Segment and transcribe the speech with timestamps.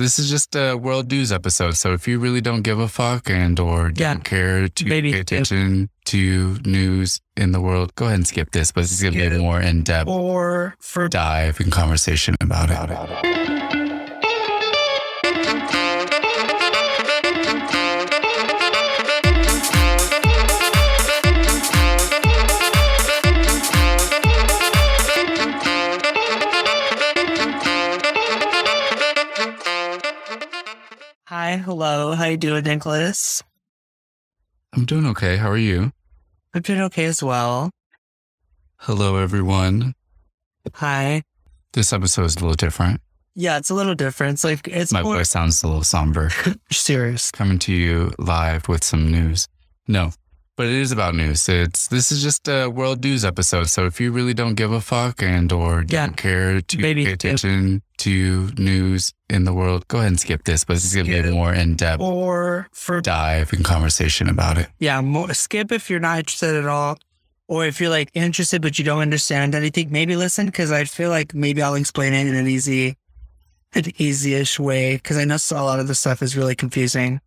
[0.00, 1.76] this is just a world news episode.
[1.76, 4.14] So if you really don't give a fuck and or Yeah.
[4.14, 8.50] don't care to Maybe pay attention to news in the world, go ahead and skip
[8.52, 8.72] this.
[8.72, 12.70] But this is gonna be a more in depth Or for dive and conversation about
[12.70, 13.59] it.
[31.50, 32.12] Hi, hello.
[32.12, 33.42] How you doing, Nicholas?
[34.72, 35.36] I'm doing okay.
[35.36, 35.90] How are you?
[36.54, 37.72] I'm doing okay as well.
[38.76, 39.96] Hello, everyone.
[40.74, 41.24] Hi.
[41.72, 43.00] This episode is a little different.
[43.34, 44.34] Yeah, it's a little different.
[44.34, 46.30] It's like it's My more voice sounds a little somber.
[46.70, 47.32] serious.
[47.32, 49.48] Coming to you live with some news.
[49.88, 50.12] No,
[50.60, 51.48] but it is about news.
[51.48, 53.70] It's this is just a world news episode.
[53.70, 56.04] So if you really don't give a fuck and or Yeah.
[56.06, 58.12] don't care to Maybe pay attention to
[58.58, 60.64] news in the world, go ahead and skip this.
[60.66, 64.58] But this is gonna be a more in depth Or for dive and conversation about
[64.58, 64.68] it.
[64.78, 66.98] yeah, more skip if you're not interested at all.
[67.48, 71.08] Or if you're like interested but you don't understand anything, maybe listen because I feel
[71.08, 72.96] like maybe I'll explain it in an easy,
[73.74, 77.20] an easy-ish way because I know so- a lot of the stuff is really confusing.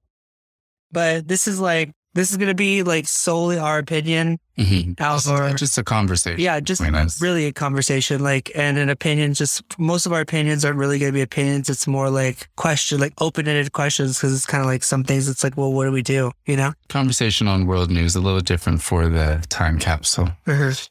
[0.92, 4.40] But this is like this is gonna be like solely our opinion.
[4.58, 5.00] Mhm.
[5.02, 6.40] Out Just, just a conversation.
[6.40, 6.80] Yeah, just
[7.22, 11.12] really a conversation like and an opinion just most of our opinions aren't really going
[11.12, 14.84] to be opinions it's more like question like open-ended questions because it's kind of like
[14.84, 18.16] some things it's like well what do we do you know conversation on world news,
[18.16, 20.30] a little different for the time capsule.
[20.46, 20.90] it's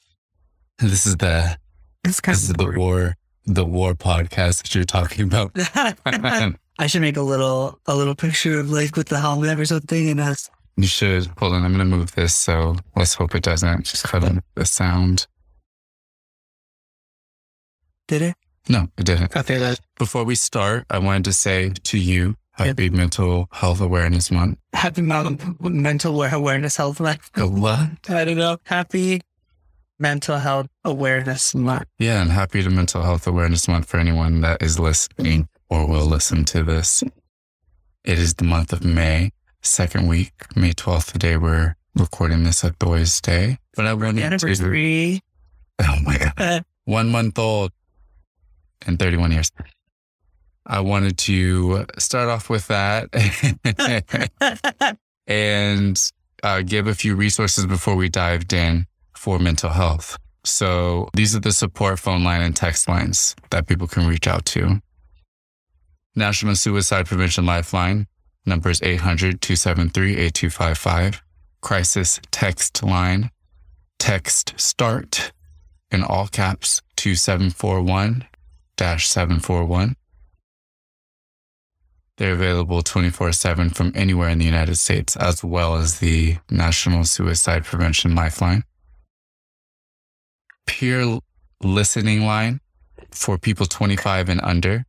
[0.78, 1.56] This is the
[2.04, 3.14] kind this is the war
[3.46, 5.52] the war podcast that you're talking about.
[6.78, 10.08] i should make a little a little picture of like with the helmet or something
[10.08, 11.26] and us You should.
[11.38, 12.34] Hold on, I'm going to move this.
[12.34, 15.26] So let's hope it doesn't just cut in the sound.
[18.08, 18.36] did it
[18.68, 19.36] No, it didn't.
[19.36, 24.30] okay that Before we start, I wanted to say to you, happy Mental Health Awareness
[24.30, 24.58] Month.
[24.72, 27.90] happy mental awareness health month Go what?
[28.08, 29.20] i don't know happy
[29.98, 34.62] mental health awareness month Yeah, and happy to Mental Health Awareness Month for anyone that
[34.62, 37.02] is listening or will listen to this.
[38.04, 39.30] It is the month of May,
[39.62, 43.58] second week, May 12th, the day we're recording this at Boys Day.
[43.74, 45.22] But I wanted to, anniversary
[45.80, 46.32] oh my God.
[46.36, 47.72] Uh, one month old
[48.86, 49.50] and 31 years.
[50.66, 53.08] I wanted to start off with that
[55.26, 56.12] and
[56.42, 58.86] uh, give a few resources before we dived in
[59.16, 60.18] for mental health.
[60.44, 64.44] So these are the support phone line and text lines that people can reach out
[64.46, 64.80] to.
[66.14, 68.06] National Suicide Prevention Lifeline,
[68.46, 71.22] number is 800 273 8255.
[71.60, 73.30] Crisis text line,
[73.98, 75.32] text start
[75.90, 78.26] in all caps to 741
[78.78, 79.94] 741.
[82.18, 87.04] They're available 24 7 from anywhere in the United States, as well as the National
[87.04, 88.64] Suicide Prevention Lifeline.
[90.66, 91.18] Peer
[91.62, 92.60] listening line
[93.10, 94.84] for people 25 and under.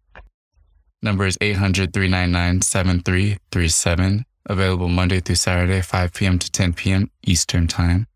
[1.04, 4.26] Number is 800 399 7337.
[4.46, 6.40] Available Monday through Saturday, 5 p.m.
[6.40, 7.12] to 10 p.m.
[7.26, 8.08] Eastern Time.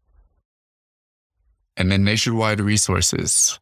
[1.75, 3.59] And then nationwide resources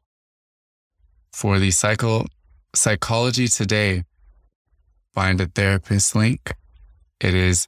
[1.34, 2.28] for the psycho
[2.74, 4.06] psychology today
[5.14, 6.54] find a therapist link
[7.20, 7.68] it is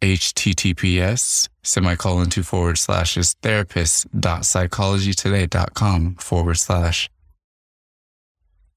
[0.00, 7.10] https semicolon two forward slashes therapist.psychologytoday.com forward slash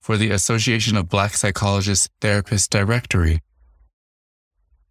[0.10, 3.44] for the association of black psychologists therapist directory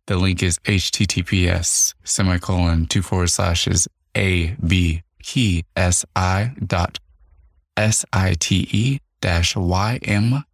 [0.06, 7.01] the link is https semicolon two forward slashes a b key s i dot
[7.77, 10.45] S-I-T-E dash Y-M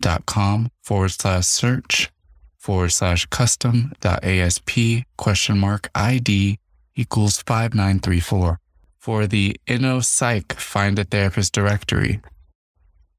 [0.00, 2.10] dot com forward slash search
[2.56, 6.58] forward slash custom dot ASP question mark ID
[6.96, 8.58] equals 5934.
[8.98, 12.20] For the InnoPsych Find a Therapist directory,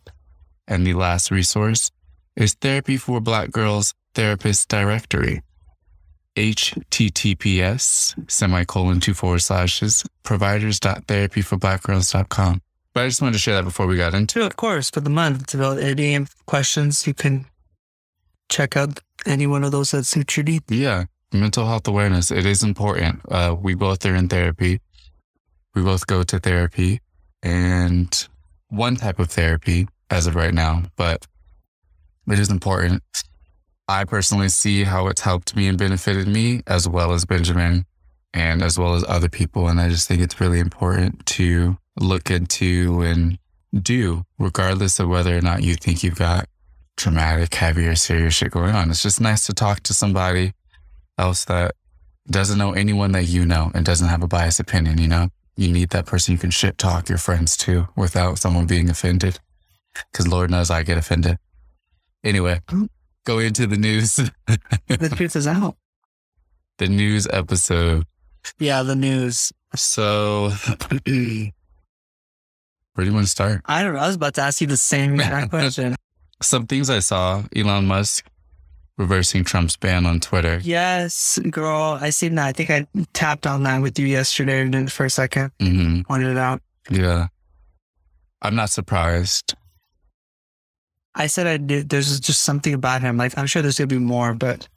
[0.69, 1.91] And the last resource
[2.35, 5.43] is Therapy for Black Girls Therapist Directory.
[6.37, 12.61] https semicolon two forward slashes providers.therapyforblackgirls.com.
[12.93, 14.47] But I just wanted to share that before we got into it.
[14.47, 17.47] Of course, for the month, it's about any questions, you can
[18.49, 20.65] check out any one of those that suit your needs.
[20.69, 22.31] Yeah, mental health awareness.
[22.31, 23.21] It is important.
[23.31, 24.81] Uh, we both are in therapy.
[25.75, 27.01] We both go to therapy
[27.43, 28.29] and
[28.69, 31.27] one type of therapy as of right now, but
[32.29, 33.03] it is important
[33.89, 37.85] I personally see how it's helped me and benefited me, as well as Benjamin
[38.35, 39.69] and as well as other people.
[39.69, 43.39] And I just think it's really important to look into and
[43.73, 46.49] do, regardless of whether or not you think you've got
[46.97, 48.91] traumatic, heavy, or serious shit going on.
[48.91, 50.53] It's just nice to talk to somebody
[51.19, 51.75] else that
[52.31, 55.29] doesn't know anyone that you know and doesn't have a biased opinion, you know?
[55.57, 59.41] You need that person you can shit talk your friends to without someone being offended.
[60.13, 61.39] Cause Lord knows I get offended.
[62.23, 62.61] Anyway,
[63.25, 64.17] go into the news.
[64.87, 65.77] the truth is out.
[66.79, 68.05] The news episode.
[68.59, 69.51] Yeah, the news.
[69.75, 70.51] So,
[70.89, 71.53] where do
[73.05, 73.63] you want to start?
[73.65, 74.01] I don't know.
[74.01, 75.97] I was about to ask you the same exact question.
[76.43, 78.27] Some things I saw Elon Musk
[78.99, 80.61] reversing Trump's ban on Twitter.
[80.63, 81.99] Yes, girl.
[82.01, 82.47] I seen that.
[82.47, 86.37] I think I tapped on that with you yesterday for a 2nd hmm Pointed it
[86.39, 86.63] out.
[86.91, 87.29] Yeah.
[88.43, 89.55] I'm not surprised.
[91.15, 91.89] I said I did.
[91.89, 93.17] There's just something about him.
[93.17, 94.69] Like, I'm sure there's going to be more, but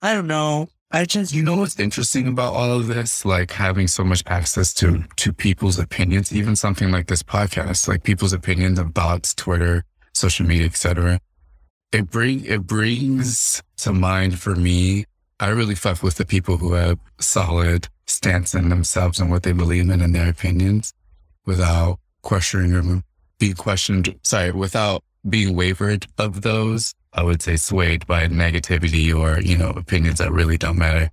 [0.00, 0.68] I don't know.
[0.92, 3.24] I just, You know what's interesting about all of this?
[3.24, 8.02] Like having so much access to to people's opinions, even something like this podcast, like
[8.02, 9.84] people's opinions about Twitter,
[10.14, 11.20] social media, etc.
[11.92, 15.04] It bring it brings to mind for me.
[15.38, 19.52] I really fuck with the people who have solid stance in themselves and what they
[19.52, 20.92] believe in and their opinions,
[21.46, 23.04] without questioning them,
[23.38, 24.14] being questioned.
[24.22, 26.94] Sorry, without being wavered of those.
[27.12, 31.10] I would say swayed by negativity or, you know, opinions that really don't matter.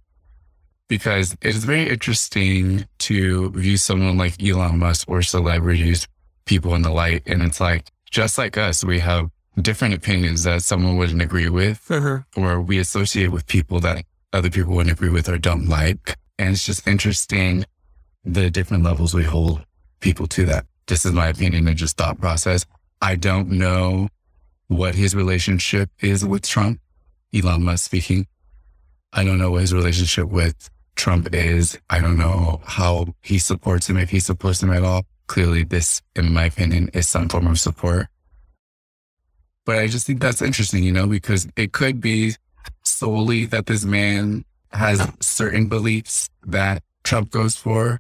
[0.88, 6.08] Because it is very interesting to view someone like Elon Musk or celebrities,
[6.46, 7.24] people in the light.
[7.26, 9.30] And it's like, just like us, we have
[9.62, 12.42] different opinions that someone wouldn't agree with, mm-hmm.
[12.42, 16.16] or we associate with people that other people wouldn't agree with or don't like.
[16.38, 17.66] And it's just interesting
[18.24, 19.66] the different levels we hold
[20.00, 20.66] people to that.
[20.88, 22.66] This is my opinion and just thought process.
[23.02, 24.10] I don't know
[24.68, 26.80] what his relationship is with Trump,
[27.34, 28.28] Elon Musk speaking.
[29.14, 31.80] I don't know what his relationship with Trump is.
[31.90, 35.06] I don't know how he supports him, if he supports him at all.
[35.28, 38.08] Clearly, this, in my opinion, is some form of support.
[39.66, 42.36] But I just think that's interesting, you know, because it could be
[42.84, 48.00] solely that this man has certain beliefs that Trump goes for.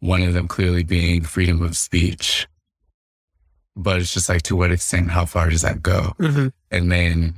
[0.00, 2.48] One of them clearly being freedom of speech.
[3.76, 6.14] But it's just like, to what extent, how far does that go?
[6.18, 6.48] Mm-hmm.
[6.70, 7.34] And then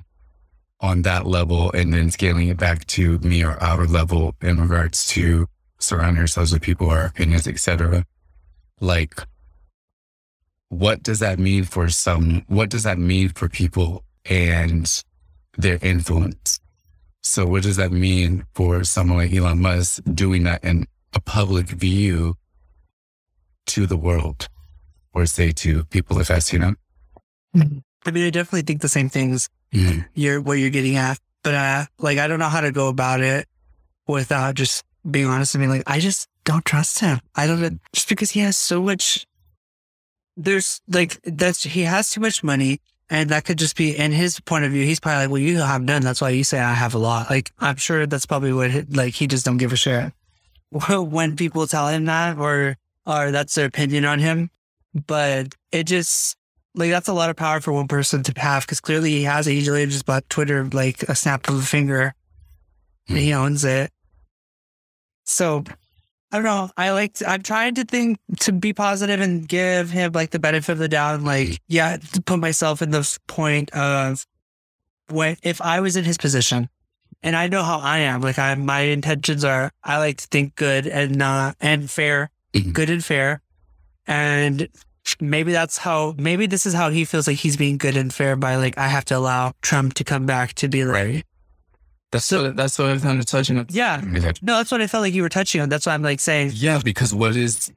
[0.81, 5.07] on that level, and then scaling it back to me or our level in regards
[5.09, 5.47] to
[5.79, 8.05] surrounding ourselves with people, our opinions, etc.
[8.85, 9.19] Like,
[10.69, 12.45] what does that mean for some?
[12.49, 15.03] What does that mean for people and
[15.57, 16.61] their influence?
[17.23, 21.69] So, what does that mean for someone like Elon Musk doing that in a public
[21.69, 22.35] view
[23.69, 24.49] to the world,
[25.15, 26.75] or say to people if us, you know?
[27.55, 30.05] I mean, I definitely think the same things Mhm.
[30.15, 33.23] you're, what you're getting at, but, uh, like, I don't know how to go about
[33.23, 33.49] it
[34.07, 37.21] without just being honest and being like, I just don't trust him.
[37.35, 37.71] I don't, know.
[37.93, 39.27] just because he has so much,
[40.37, 42.81] there's like, that's, he has too much money.
[43.11, 44.85] And that could just be in his point of view.
[44.85, 46.03] He's probably like, well, you have none.
[46.03, 47.29] That's why you say I have a lot.
[47.29, 50.13] Like, I'm sure that's probably what, he- like, he just don't give a shit
[50.89, 52.77] when people tell him that or,
[53.07, 54.51] or that's their opinion on him.
[55.07, 56.37] But it just,
[56.75, 59.47] like, that's a lot of power for one person to have because clearly he has
[59.47, 59.53] it.
[59.53, 62.15] He usually just bought Twitter like a snap of a finger.
[63.09, 63.39] And he hmm.
[63.39, 63.91] owns it.
[65.25, 65.65] So
[66.35, 66.69] I don't know.
[66.77, 70.41] I like, to, I'm trying to think to be positive and give him like the
[70.41, 71.15] benefit of the doubt.
[71.15, 74.27] And like, yeah, to put myself in the point of
[75.09, 76.69] when, if I was in his position
[77.23, 80.57] and I know how I am, like I, my intentions are, I like to think
[80.57, 82.73] good and not, and fair, Mhm.
[82.73, 83.41] good and fair.
[84.05, 84.67] And
[85.21, 88.35] maybe that's how, maybe this is how he feels like he's being good and fair
[88.35, 91.25] by like, I have to allow Trump to come back to be like, Right.
[92.15, 93.67] That's what that's what I was under touching on.
[93.71, 94.01] yeah.
[94.41, 95.69] No, that's what I felt like you were touching on.
[95.69, 97.73] That's why I'm like saying, Yeah, because what is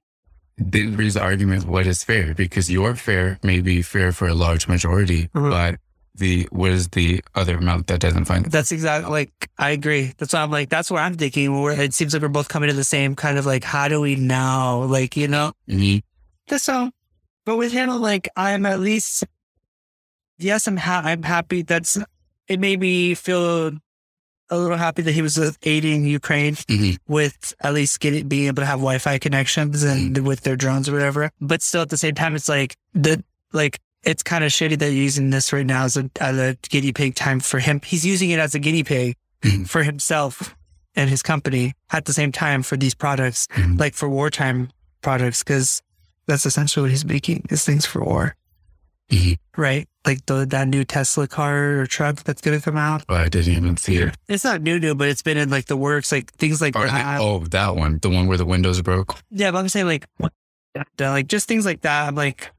[0.60, 2.34] then raise the argument what is fair?
[2.34, 5.50] Because your fair may be fair for a large majority, Mhm.
[5.52, 5.80] but
[6.16, 8.52] the what is the other amount that doesn't find it?
[8.52, 10.14] That's exactly like I agree.
[10.18, 11.62] That's why I'm like that's where I'm thinking.
[11.62, 14.02] Where it seems like we're both coming to the same kind of like, how do
[14.02, 14.84] we now?
[14.84, 16.02] Like you know, Mhm.
[16.48, 16.92] that's so.
[17.46, 19.24] But with him, like I'm at least,
[20.38, 21.62] yes, I'm ha- I'm happy.
[21.64, 21.98] That's
[22.48, 23.72] it made me feel
[24.50, 26.98] a little happy that he was uh, aiding Ukraine Mhm.
[27.08, 30.94] with at least getting being able to have Wi-Fi connections and with their drones or
[30.94, 31.32] whatever.
[31.42, 33.24] But still, at the same time, it's like the
[33.54, 36.58] like it's kind of shitty that you're using this right now as a as a
[36.70, 37.82] guinea pig time for him.
[37.84, 39.68] He's using it as a guinea pig Mhm.
[39.68, 40.56] for himself
[40.96, 43.80] and his company at the same time for these products, Mhm.
[43.80, 44.70] like for wartime
[45.02, 45.82] products, because
[46.26, 48.36] that's essentially what he's making is things for war,
[49.12, 49.38] Mhm.
[49.56, 49.88] right?
[50.08, 53.04] Like the that new Tesla car or truck that's gonna come out.
[53.10, 54.16] Oh, I didn't even see it.
[54.28, 56.86] It's not new new, but it's been in like the works, like things like Or
[56.86, 57.22] the- that.
[57.22, 59.16] oh, that one, the one where the windows broke.
[59.30, 60.06] Yeah, but I'm saying like,
[61.00, 62.08] like just things like that.
[62.08, 62.50] I'm like,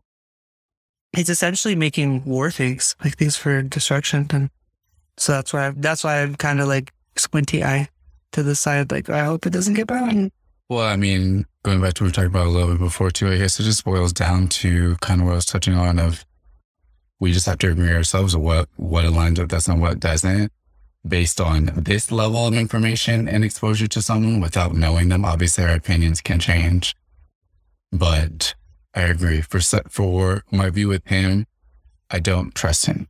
[1.17, 4.51] it's essentially making war things, like things for destruction, and
[5.17, 7.89] so that's why I, that's why I'm kind of like squinty eye
[8.33, 8.93] to the side.
[8.93, 10.31] Like I hope it doesn't get bad.
[10.69, 13.29] Well, I mean, going back to what we talked about a little bit before too,
[13.33, 16.27] I guess it just boils down to kind of what I was touching on of
[17.21, 20.53] we just have to agree ourselves what what aligns with us and what doesn't
[21.07, 25.25] based on this level of information and exposure to someone without knowing them.
[25.25, 26.95] Obviously our opinions can change.
[27.93, 28.55] But
[28.95, 29.41] I agree.
[29.41, 31.47] For for my view with him,
[32.11, 33.09] I don't trust him.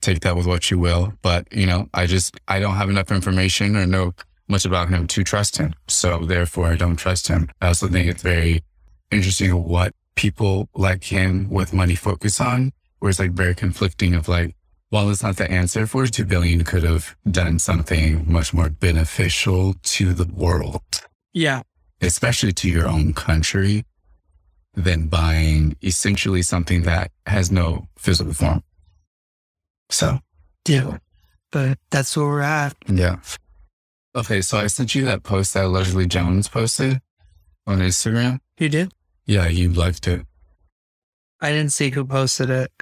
[0.00, 1.14] Take that with what you will.
[1.22, 4.14] But, you know, I just I don't have enough information or know
[4.48, 5.74] much about him to trust him.
[5.88, 7.50] So therefore I don't trust him.
[7.60, 8.62] I also think it's very
[9.10, 14.28] interesting what people like him with money focus on, where it's like very conflicting of
[14.28, 14.54] like,
[14.90, 20.14] while it's not the answer, 42 billion could have done something much more beneficial to
[20.14, 20.82] the world,
[21.34, 21.62] Yeah,
[22.00, 23.84] especially to your own country,
[24.74, 28.62] than buying essentially something that has no physical form.
[29.90, 30.20] So,
[30.66, 30.98] yeah,
[31.52, 32.74] but that's where we're at.
[32.86, 33.16] yeah.
[34.16, 37.00] Okay, so I sent you that post that Leslie Jones posted
[37.66, 38.40] on Instagram.
[38.58, 38.92] You did?
[39.26, 40.24] Yeah, you liked it.
[41.40, 42.72] I didn't see who posted it.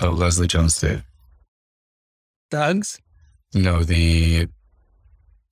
[0.00, 1.02] Oh, Leslie Jones did.
[2.50, 3.00] Thugs?
[3.54, 4.48] No, the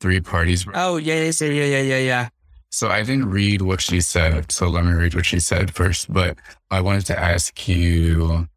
[0.01, 0.67] three parties.
[0.75, 2.29] Oh yeah, yeah, yeah, yeah, yeah, yeah.
[2.71, 4.53] So I didn't read what she said.
[4.53, 6.13] So let me read what she said first.
[6.13, 6.37] But
[6.71, 8.49] I wanted to ask you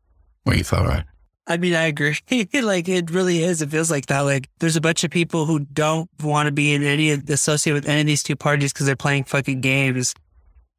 [0.44, 0.86] what you thought.
[0.86, 1.06] Right?
[1.48, 2.18] I mean, I agree.
[2.54, 3.62] like it really is.
[3.62, 4.22] It feels like that.
[4.22, 7.90] Like there's a bunch of people who don't want to be in any associated with
[7.90, 10.14] any of these two parties because they're playing fucking games,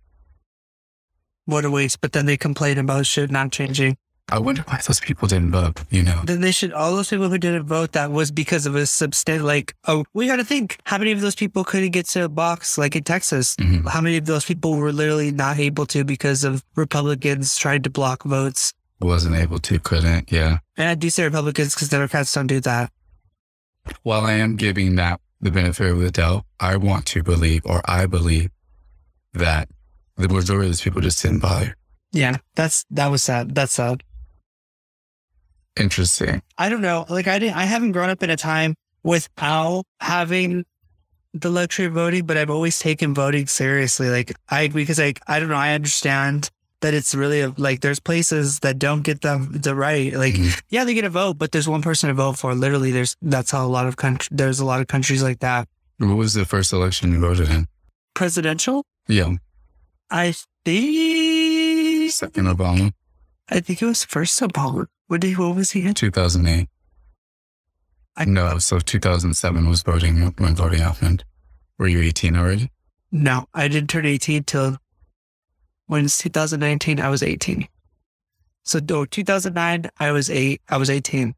[1.47, 2.00] what a waste.
[2.02, 3.97] But then they complain about shit not changing.
[4.30, 6.21] I wonder why those people didn't vote, you know?
[6.26, 9.42] Then they should all those people who didn't vote that was because of a substant
[9.42, 12.28] like oh we got to think how many of those people couldn't get to a
[12.28, 13.57] box like in Texas.
[13.57, 13.88] Mhm.
[13.88, 17.90] How many of those people were literally not able to because of Republicans trying to
[17.90, 18.75] block votes?
[19.00, 20.59] Wasn't able to, couldn't, yeah.
[20.76, 22.92] And I do say Republicans because Democrats don't do that.
[24.02, 27.80] While I am giving that the benefit of the doubt, I want to believe, or
[27.85, 28.50] I believe,
[29.35, 29.68] that
[30.16, 31.76] the majority of these people just didn't bother.
[32.12, 33.54] Yeah, that's that was sad.
[33.54, 34.02] That's sad.
[35.78, 36.42] Interesting.
[36.57, 37.07] I don't know.
[37.09, 37.57] Like I didn't.
[37.57, 40.64] I haven't grown up in a time without having
[41.35, 44.09] the luxury of voting, but I've always taken voting seriously.
[44.09, 45.54] Like I because like I don't know.
[45.57, 50.12] I understand that it's really a, like there's places that don't get the the right.
[50.14, 50.61] Like Mhm.
[50.68, 52.54] yeah, they get a vote, but there's one person to vote for.
[52.54, 54.28] Literally, there's that's how a lot of country.
[54.30, 55.68] There's a lot of countries like that.
[55.99, 57.66] What was the first election you voted in?
[58.14, 58.85] Presidential.
[59.08, 59.35] Yeah.
[60.11, 62.92] I think Second Obama,
[63.49, 64.87] I think it was first Obama.
[65.08, 65.94] What did what was he in?
[65.94, 66.68] 2008.
[68.16, 71.25] I- no, so 2007 was voting when voting happened.
[71.78, 72.70] Were you 18 already?
[73.12, 74.78] No, I didn't turn 18 till
[75.88, 77.66] when it's 2019, I was 18.
[78.64, 80.62] So no, 2009, I was eight.
[80.68, 81.35] I was 18.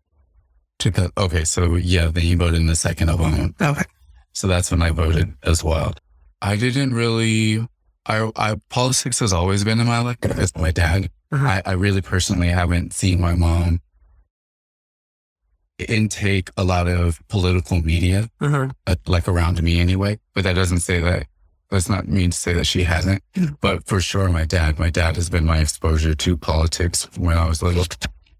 [0.78, 3.52] 2000, okay, so yeah, then you voted in the second Obama.
[3.60, 3.84] Okay.
[4.32, 5.94] So that's when I voted as well.
[6.42, 7.66] I didn't really.
[8.06, 10.16] I, I politics has always been in my life.
[10.22, 11.10] It's my dad.
[11.32, 11.46] Uh-huh.
[11.46, 13.80] I, I really personally haven't seen my mom
[15.88, 18.68] intake a lot of political media, Uh-huh.
[18.86, 20.18] uh, like around me anyway.
[20.34, 21.26] But that doesn't say that.
[21.70, 23.22] That's not mean to say that she hasn't.
[23.60, 24.78] But for sure, my dad.
[24.78, 27.84] My dad has been my exposure to politics when I was little,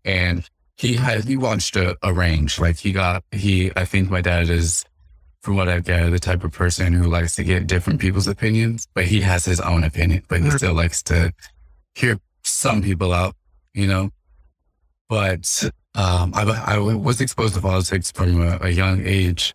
[0.05, 2.59] and he had he watched a, a range.
[2.59, 3.71] Like he got he.
[3.77, 4.85] I think my dad is
[5.43, 8.87] from what I've gathered, the type of person who likes to get different people's opinions,
[8.95, 10.57] but he has his own opinion, but he Mhm.
[10.59, 11.33] still likes to
[11.95, 13.35] hear some people out,
[13.73, 14.11] you know?
[15.09, 19.55] But um, I, I was exposed to politics from a, a young age,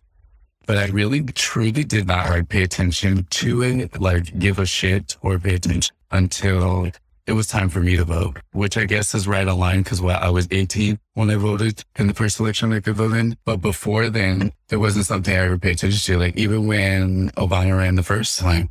[0.66, 5.16] but I really truly did not like pay attention to it, like give a shit
[5.22, 6.90] or pay attention until
[7.26, 10.00] it was time for me to vote, which I guess is right on line because
[10.00, 13.36] well, I was 18 when I voted in the first election I could vote in.
[13.44, 16.18] But before then, it wasn't something I ever paid attention to.
[16.18, 18.70] Like even when Obama ran the first time,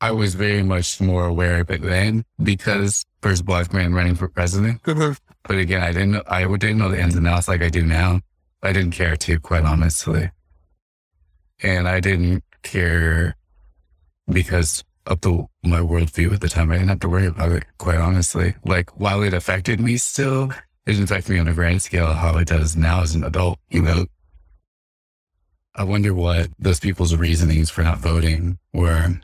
[0.00, 4.28] I was very much more aware of it then because first black man running for
[4.28, 4.82] president.
[4.82, 5.12] Mm-hmm.
[5.44, 7.84] But again, I didn't know, I didn't know the ins and outs like I do
[7.84, 8.20] now.
[8.62, 10.30] I didn't care to, quite honestly.
[11.62, 13.36] And I didn't care
[14.30, 16.70] because of the, my worldview at the time.
[16.70, 18.54] I didn't have to worry about it, quite honestly.
[18.64, 20.50] Like, while it affected me still,
[20.86, 23.58] it didn't affect me on a grand scale how it does now as an adult,
[23.68, 24.06] you know?
[25.74, 29.20] I wonder what those people's reasonings for not voting were.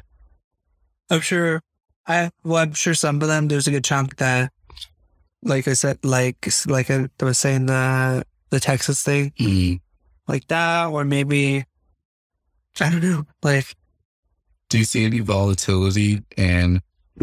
[1.11, 1.61] I'm sure.
[2.07, 3.49] I well, I'm sure some of them.
[3.49, 4.53] There's a good chunk that,
[5.43, 9.81] like I said, like like I was saying the the Texas thing, Mm.
[10.29, 11.65] like that, or maybe
[12.81, 13.75] I don't know, like
[14.69, 16.83] Do you see any volatility in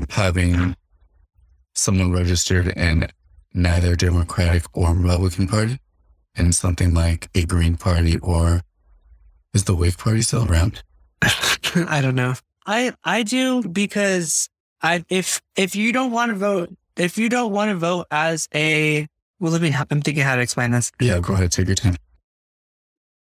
[0.09, 0.75] having
[1.75, 3.07] someone registered in
[3.53, 5.77] neither Democratic or Republican Party
[6.35, 8.61] in something like a Green Party or
[9.53, 10.83] is the Whig Party still around?
[11.21, 12.33] I don't know.
[12.65, 14.49] I I do because
[14.81, 18.47] I if if you don't want to vote if you don't want to vote as
[18.53, 19.07] a
[19.39, 20.91] well let me I'm thinking how to explain this.
[20.99, 21.95] Yeah, go ahead, take your time.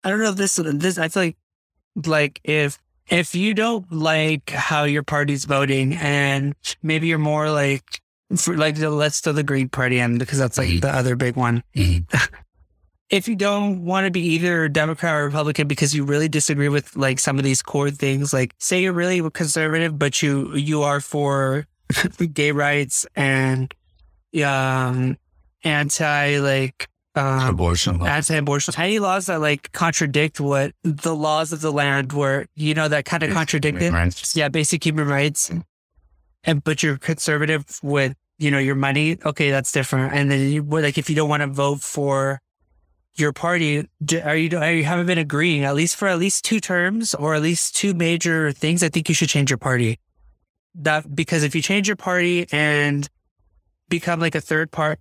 [0.03, 1.38] I don't know if this this I feel like
[2.05, 7.83] like if if you don't like how your party's voting and maybe you're more like
[8.38, 10.81] for like the, let's throw the Green Party in because that's like Mhm.
[10.81, 11.63] the other big one.
[11.75, 12.05] Mhm.
[13.10, 16.95] If you don't want to be either Democrat or Republican because you really disagree with
[16.95, 21.01] like some of these core things, like say you're really conservative, but you you are
[21.01, 21.67] for
[22.33, 23.74] gay rights and
[24.45, 25.17] um
[25.65, 28.06] anti like um Abortion law.
[28.06, 32.88] anti-abortion any laws that like contradict what the laws of the land were you know
[32.88, 34.36] that kind of contradict it Right.
[34.36, 35.51] yeah basic human rights.
[36.44, 39.18] And but you're conservative with you know your money?
[39.25, 40.13] Okay that's different.
[40.13, 42.39] And then you like if you don't want to vote for
[43.15, 43.88] your party
[44.24, 47.36] are you are you haven't been agreeing at least for at least two terms or
[47.36, 50.00] at least two major things i think you should change your party.
[50.75, 53.08] That because if you change your party and
[53.89, 55.00] become like a third part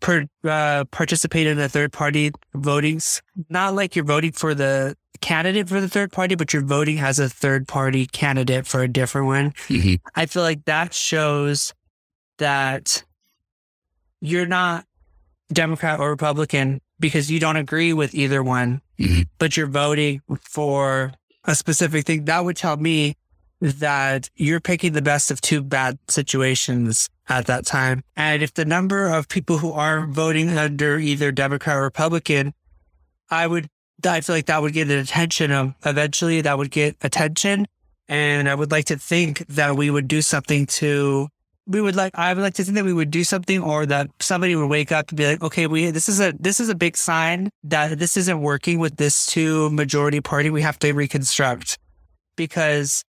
[0.00, 5.68] per, uh, participate in a third party votings not like you're voting for the candidate
[5.68, 9.26] for the third party but you're voting as a third party candidate for a different
[9.26, 10.00] one Mhm.
[10.14, 11.72] I feel like that shows
[12.38, 13.02] that
[14.20, 14.84] you're not
[15.52, 19.26] Democrat or Republican because you don't agree with either one, Mhm.
[19.38, 21.12] but you're voting for
[21.44, 22.26] a specific thing.
[22.26, 23.16] That would tell me
[23.60, 28.02] that you're picking the best of two bad situations at that time.
[28.16, 32.52] And if the number of people who are voting under either Democrat or Republican,
[33.30, 33.68] I would,
[34.04, 37.66] I feel like that would get attention of eventually that would get attention.
[38.08, 41.28] And I would like to think that we would do something to,
[41.66, 44.10] we would like, I would like to think that we would do something or that
[44.18, 46.74] somebody would wake up and be like, okay, we, this is a, this is a
[46.74, 50.50] big sign that this isn't working with this two majority party.
[50.50, 51.78] We have to reconstruct
[52.34, 53.04] because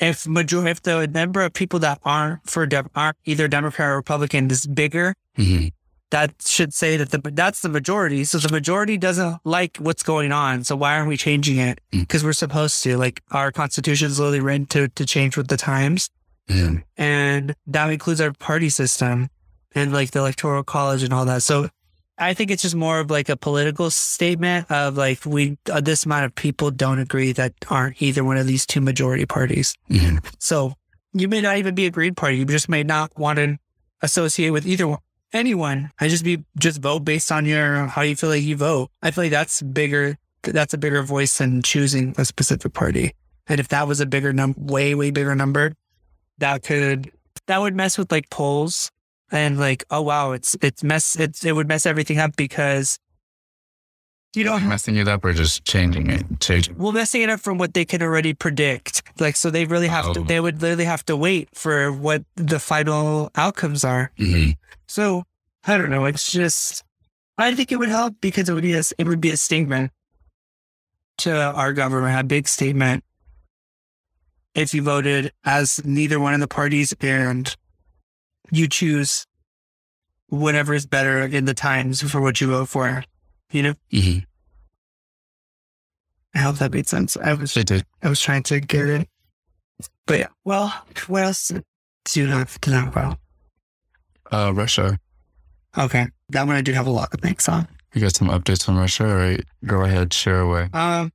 [0.00, 3.96] if major, if the number of people that aren't for, Dem- aren't either Democrat or
[3.96, 5.72] Republican is bigger, Mhm.
[6.10, 8.24] that should say that the that's the majority.
[8.24, 10.64] So the majority doesn't like what's going on.
[10.64, 11.80] So why aren't we changing it?
[11.92, 12.00] Mm.
[12.00, 12.96] Because we're supposed to.
[12.96, 16.08] Like our constitution is literally written to to change with the times,
[16.48, 16.76] Yeah.
[16.96, 19.28] and that includes our party system
[19.74, 21.42] and like the electoral college and all that.
[21.42, 21.68] So
[22.18, 26.04] I think it's just more of like a political statement of like we uh, this
[26.04, 29.74] amount of people don't agree that aren't either one of these two majority parties.
[29.88, 30.24] Mhm.
[30.38, 30.74] So
[31.12, 32.36] you may not even be a Green Party.
[32.38, 33.56] You just may not want to
[34.02, 34.98] associate with either one,
[35.32, 35.90] anyone.
[36.00, 38.90] I just be just vote based on your how you feel like you vote.
[39.02, 40.18] I feel like that's bigger.
[40.42, 43.14] That's a bigger voice than choosing a specific party.
[43.46, 45.72] And if that was a bigger number, way way bigger number,
[46.38, 47.10] that could
[47.46, 48.90] that would mess with like polls
[49.30, 52.98] and like oh wow it's it's mess it's it would mess everything up because
[54.34, 56.22] you don't Messing it up or just changing it?
[56.38, 56.76] Changing.
[56.76, 59.02] well, messing it up from what they can already predict.
[59.18, 60.22] Like, so they really have to, Oh.
[60.22, 64.12] they would literally have to wait for what the final outcomes are.
[64.18, 64.56] Mhm.
[64.86, 65.24] So
[65.66, 66.04] I don't know.
[66.04, 66.84] It's just,
[67.38, 69.92] I think it would help because it would be a, it would be a statement
[71.18, 73.04] to our government, a big statement.
[74.54, 77.56] If you voted as neither one of the parties and
[78.50, 79.26] you choose
[80.28, 83.02] whatever is better in the times for what you vote for,
[83.50, 84.24] you know, Mhm.
[86.34, 87.16] I hope that made sense.
[87.16, 87.56] I was.
[87.56, 89.08] I was trying to get it.
[90.06, 90.26] But yeah.
[90.44, 90.72] Well,
[91.06, 93.18] what else do you have to know about?
[94.30, 94.98] Uh, Russia.
[95.76, 96.06] Okay.
[96.30, 97.66] That one I do have a lot of things on.
[97.94, 99.08] You got some updates on Russia?
[99.08, 99.42] All right.
[99.64, 100.12] Go ahead.
[100.12, 100.68] Share away.
[100.72, 101.12] Um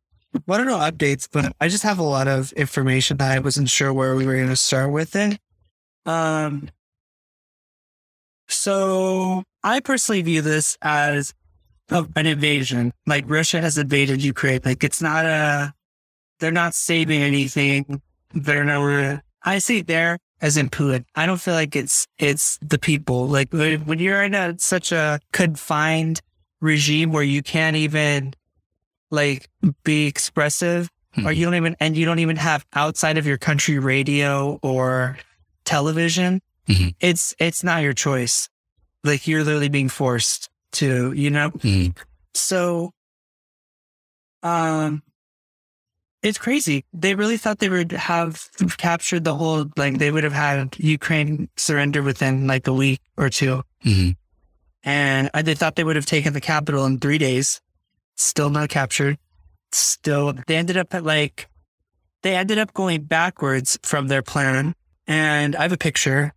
[0.48, 3.70] well, I don't updates, but I just have a lot of information that I wasn't
[3.70, 5.40] sure where we were gonna start with it.
[6.08, 6.70] Um
[8.48, 11.34] so I personally view this as
[11.90, 12.94] a, an invasion.
[13.06, 14.62] Like Russia has invaded Ukraine.
[14.64, 15.74] Like it's not a
[16.40, 18.02] they're not saving anything.
[18.34, 21.06] They're not I see it there as in Putin.
[21.16, 23.28] I don't feel like it's it's the people.
[23.28, 26.22] Like when when you're in a such a confined
[26.62, 28.34] regime where you can't even
[29.12, 29.50] like
[29.84, 31.28] be expressive, Hmm.
[31.28, 35.18] or you don't even and you don't even have outside of your country radio or
[35.64, 36.42] television.
[36.68, 36.96] Mhm.
[37.00, 38.50] It's it's not your choice.
[39.04, 41.52] Like you're literally being forced to, you know.
[41.52, 41.96] Mhm.
[42.34, 42.92] So,
[44.42, 45.04] um,
[46.22, 46.86] it's crazy.
[46.94, 51.50] They really thought they would have captured the whole, like they would have had Ukraine
[51.58, 53.64] surrender within like a week or two.
[53.84, 54.16] Mhm.
[54.84, 57.62] And uh, they thought they would have taken the capital in three days.
[58.16, 59.18] Still not captured.
[59.72, 61.48] Still, they ended up at like,
[62.22, 64.76] they ended up going backwards from their plan.
[65.08, 66.34] And I have a picture.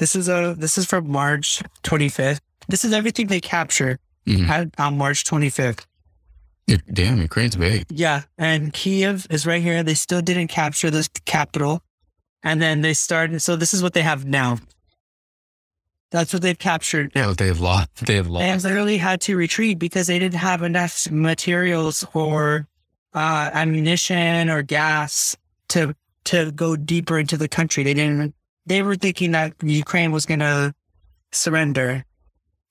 [0.00, 2.40] This is a, this is from March 25th.
[2.68, 4.48] This is everything they captured Mhm.
[4.48, 5.84] at, on March 25th.
[6.66, 7.84] It- Damn, Ukraine's big.
[7.90, 8.22] Yeah.
[8.38, 9.82] And Kiev is right here.
[9.82, 11.82] They still didn't capture the capital.
[12.42, 13.40] And then they started.
[13.42, 14.58] So this is what they have now.
[16.10, 17.12] That's what they've captured.
[17.14, 17.88] Yeah, they've lost.
[18.06, 18.42] They've lost.
[18.42, 18.64] They lost.
[18.64, 22.66] literally had to retreat because they didn't have enough materials or
[23.14, 25.36] uh, ammunition or gas
[25.68, 27.82] to to go deeper into the country.
[27.84, 28.34] They didn't.
[28.70, 30.72] They were thinking that Ukraine was going to
[31.32, 32.04] surrender,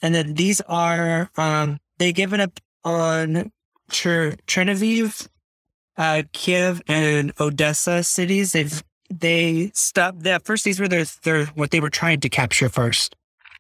[0.02, 3.52] and then these are um, they given up on
[3.92, 4.38] Cher-
[5.98, 8.54] uh, Kiev, and Odessa cities.
[8.54, 8.82] They've
[9.12, 10.26] they stopped.
[10.26, 13.18] At first, these were their, their what they were trying to capture first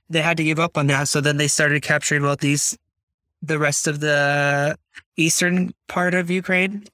[0.10, 1.08] they had to give up on that.
[1.08, 2.78] So then they started capturing both these,
[3.41, 4.78] the rest of the
[5.15, 6.86] eastern part of Ukraine.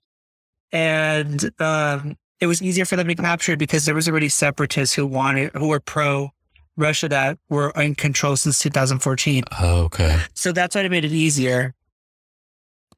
[0.71, 5.05] And um, it was easier for them to capture because there was already separatists who
[5.05, 6.31] wanted, who were pro
[6.77, 9.43] Russia that were in control since 2014.
[9.61, 10.19] Oh, okay.
[10.33, 11.73] So that's why it made it easier.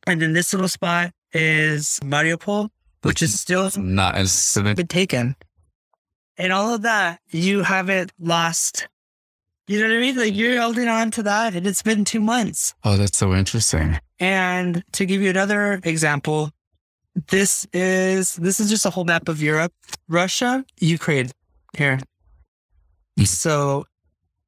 [0.07, 2.69] And then this little spot is Mariupol,
[3.03, 5.35] which is still Not as been taken.
[6.37, 8.87] And all of that, you haven't lost.
[9.67, 10.15] You know what I mean?
[10.15, 12.73] Like you're holding on to that, and it's been two months.
[12.83, 13.99] Oh, that's so interesting.
[14.19, 16.51] And to give you another example,
[17.29, 19.73] this is this is just a whole map of Europe,
[20.07, 21.29] Russia, Ukraine.
[21.77, 21.99] Here,
[23.19, 23.27] Mhm.
[23.27, 23.85] so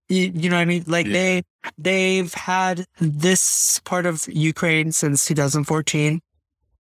[0.07, 0.83] you, you know what I mean?
[0.87, 1.13] Like Yeah.
[1.13, 1.43] they
[1.77, 6.21] they've had this part of Ukraine since 2014,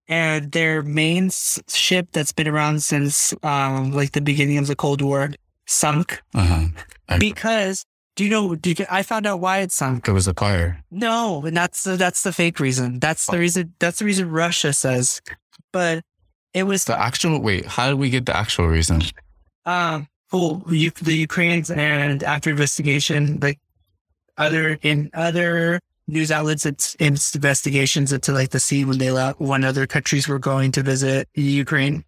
[0.07, 1.29] and their main
[1.67, 5.31] ship that's been around since um like the beginning of the Cold War
[5.67, 7.17] sunk Uh huh.
[7.19, 8.53] because do you know?
[8.55, 10.07] Do you, I found out why it sunk.
[10.07, 10.83] It was a fire.
[10.91, 12.99] No, and that's the that's the fake reason.
[12.99, 13.73] That's the reason.
[13.79, 15.21] That's the reason Russia says.
[15.71, 16.03] But
[16.53, 17.65] it was The actual wait.
[17.65, 19.01] How did we get the actual reason?
[19.65, 23.59] um well, you, the Ukrainians and after investigation, like
[24.37, 29.39] other in other news outlets, it's, it's investigations into like the sea when they left,
[29.39, 32.03] when other countries were going to visit Ukraine.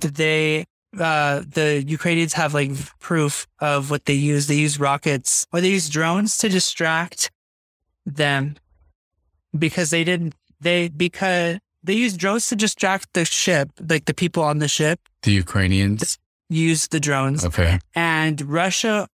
[0.00, 0.64] They
[0.98, 4.46] uh the Ukrainians have like proof of what they use.
[4.46, 7.30] They use rockets or they use drones to distract
[8.06, 8.56] them
[9.58, 14.42] because they didn't they because they use drones to distract the ship, like the people
[14.42, 16.18] on the ship The Ukrainians.
[16.48, 17.78] use the drones Okay.
[17.94, 19.08] and Russia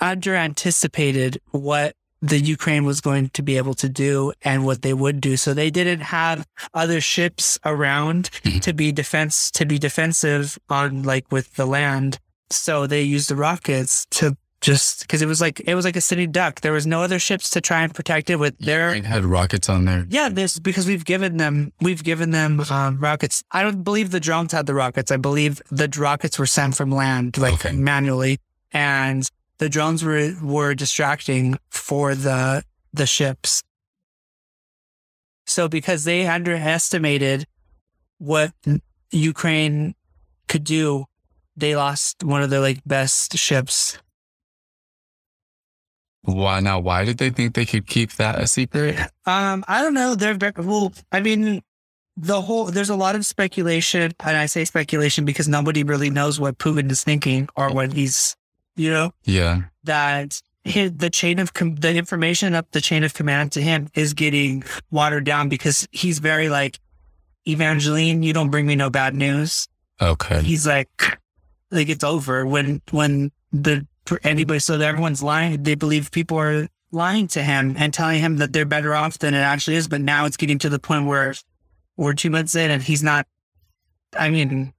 [0.00, 4.94] under anticipated what the Ukraine was going to be able to do and what they
[4.94, 5.36] would do.
[5.36, 8.60] So they didn't have other ships around Mhm.
[8.62, 12.18] to be defense to be defensive on like with the land.
[12.50, 16.00] So they used the rockets to just because it was like it was like a
[16.00, 16.60] sitting duck.
[16.62, 19.68] There was no other ships to try and protect it with their Ukraine had rockets
[19.68, 20.06] on there.
[20.08, 23.42] yeah, this because we've given them we've given them um, rockets.
[23.52, 25.10] I don't believe the drones had the rockets.
[25.12, 27.72] I believe the rockets were sent from land, like Okay.
[27.76, 28.38] manually,
[28.72, 33.62] and the drones were were distracting for the the ships.
[35.46, 37.46] So because they underestimated
[38.18, 38.52] what
[39.10, 39.94] Ukraine
[40.48, 41.04] could do,
[41.56, 43.98] they lost one of their like best ships.
[46.26, 46.78] Why now?
[46.80, 48.98] Why did they think they could keep that a secret?
[49.24, 50.14] Um, I don't know.
[50.14, 50.92] They're very well.
[51.10, 51.62] I mean,
[52.16, 56.38] the whole there's a lot of speculation, and I say speculation because nobody really knows
[56.38, 58.36] what Putin is thinking or what he's,
[58.76, 59.62] you know, Yeah.
[59.84, 63.88] that his, the chain of com- the information up the chain of command to him
[63.94, 66.80] is getting watered down because he's very like,
[67.46, 69.68] Evillene, you don't bring me no bad news.
[70.00, 70.42] Okay.
[70.42, 71.18] He's like,
[71.70, 73.86] like it's over when when the
[74.22, 75.62] anybody so that everyone's lying.
[75.62, 79.34] They believe people are lying to him and telling him that they're better off than
[79.34, 79.88] it actually is.
[79.88, 81.34] But now it's getting to the point where
[81.96, 83.26] we're two months in and he's not.
[84.18, 84.72] I mean,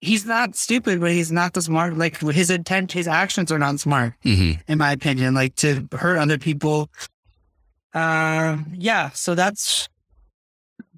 [0.00, 1.96] he's not stupid, but he's not the smart.
[1.96, 5.34] Like his intent, his actions are not smart, hmm in my opinion.
[5.34, 6.90] Like to hurt other people.
[7.92, 9.10] Um, yeah.
[9.10, 9.88] So that's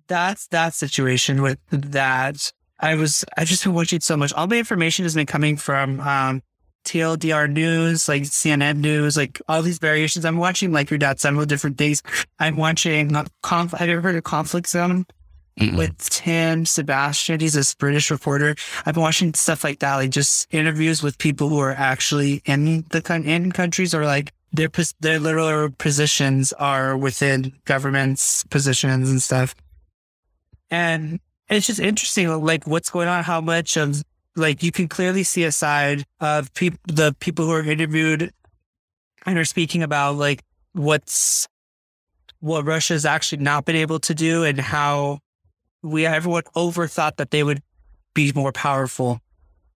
[0.06, 2.52] that's that situation with that.
[2.80, 4.32] I was I've just been watching so much.
[4.32, 6.42] All my information has been coming from um,
[6.84, 10.24] TLDR news, like CNN news, like all these variations.
[10.24, 12.02] I'm watching like your dad several different things.
[12.38, 15.06] I'm watching conf- have you ever heard of Conflict Zone?
[15.60, 15.76] Mm-mm.
[15.76, 17.40] with Tim Sebastian.
[17.40, 18.54] He's this British reporter.
[18.86, 22.86] I've been watching stuff like that, like just interviews with people who are actually in
[22.88, 29.20] the in countries or like their pos- their literal positions are within governments positions and
[29.20, 29.54] stuff.
[30.70, 34.02] And it's just interesting, like what's going on, how much of
[34.36, 38.32] like you can clearly see a side of people, the people who are interviewed
[39.26, 40.42] and are speaking about like
[40.72, 41.48] what's
[42.40, 45.18] what Russia's actually not been able to do and how
[45.82, 47.62] we everyone overthought that they would
[48.14, 49.20] be more powerful.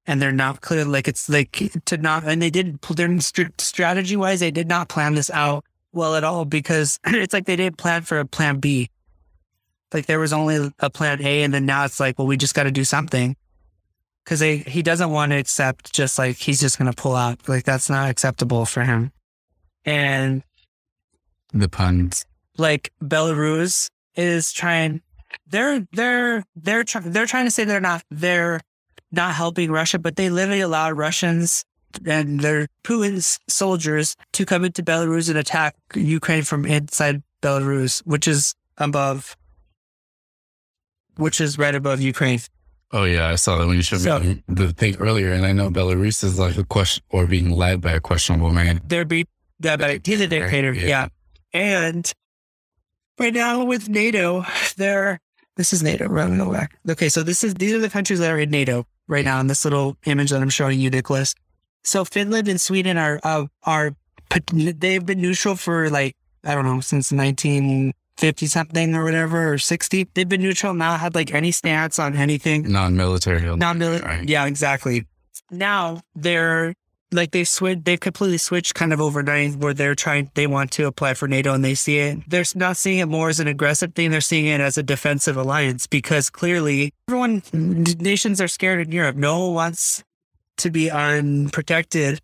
[0.09, 4.39] And they're not clear like it's like to not and they didn't their strategy wise
[4.39, 8.03] they did not plan this out well at all because it's like they didn't plan
[8.03, 8.89] for a plan b.
[9.93, 12.55] Like there was only a plan a and then now it's like well we just
[12.55, 13.37] got to do something
[14.27, 17.65] because he doesn't want to accept just like he's just going to pull out like
[17.65, 19.13] that's not acceptable for him
[19.85, 20.43] and
[21.53, 22.27] The puns.
[22.59, 25.01] like Belarus is trying
[25.47, 28.61] they're they're they're trying they're trying to say they're not they're
[29.13, 31.65] not helping Russia, but they literally allowed Russians
[32.05, 38.27] and their Putin's soldiers to come into Belarus and attack Ukraine from inside Belarus, which
[38.27, 39.37] is above
[41.17, 42.41] which is right above Ukraine.
[42.93, 45.53] Oh yeah, I saw that when you showed So- me the thing earlier, and I
[45.53, 48.81] know Belarus is like a question or being led by a questionable man.
[48.87, 49.27] They're be
[49.61, 50.73] but he's a dictator.
[50.73, 50.87] Yeah.
[50.87, 51.09] Yeah.
[51.53, 52.13] And
[53.19, 54.45] right now with NATO,
[54.77, 55.21] they're
[55.57, 56.07] this is NATO.
[56.09, 56.77] Right, go back.
[56.89, 59.47] Okay, so this is these are the countries that are in NATO right now in
[59.47, 61.35] this little image that I'm showing you, Nicholas.
[61.85, 63.95] So Finland and Sweden are uh, are
[64.53, 67.11] they've been neutral for like I don't know since
[68.17, 70.09] 1950 something or whatever or 60.
[70.15, 72.71] They've been neutral, not had like any stance on anything.
[72.73, 73.55] Non-military.
[73.57, 74.19] Non-military.
[74.19, 74.29] Right.
[74.29, 75.07] Yeah, exactly.
[75.51, 76.75] Now they're
[77.13, 77.81] like they switch.
[77.85, 80.31] They've completely switched kind of overnight where they're trying.
[80.35, 82.19] They want to apply for NATO and they see it.
[82.27, 84.11] They're not seeing it more as an aggressive thing.
[84.11, 89.17] They're seeing it as a defensive alliance because clearly everyone nations are scared in Europe.
[89.17, 90.03] No one wants
[90.57, 92.23] to be unprotected,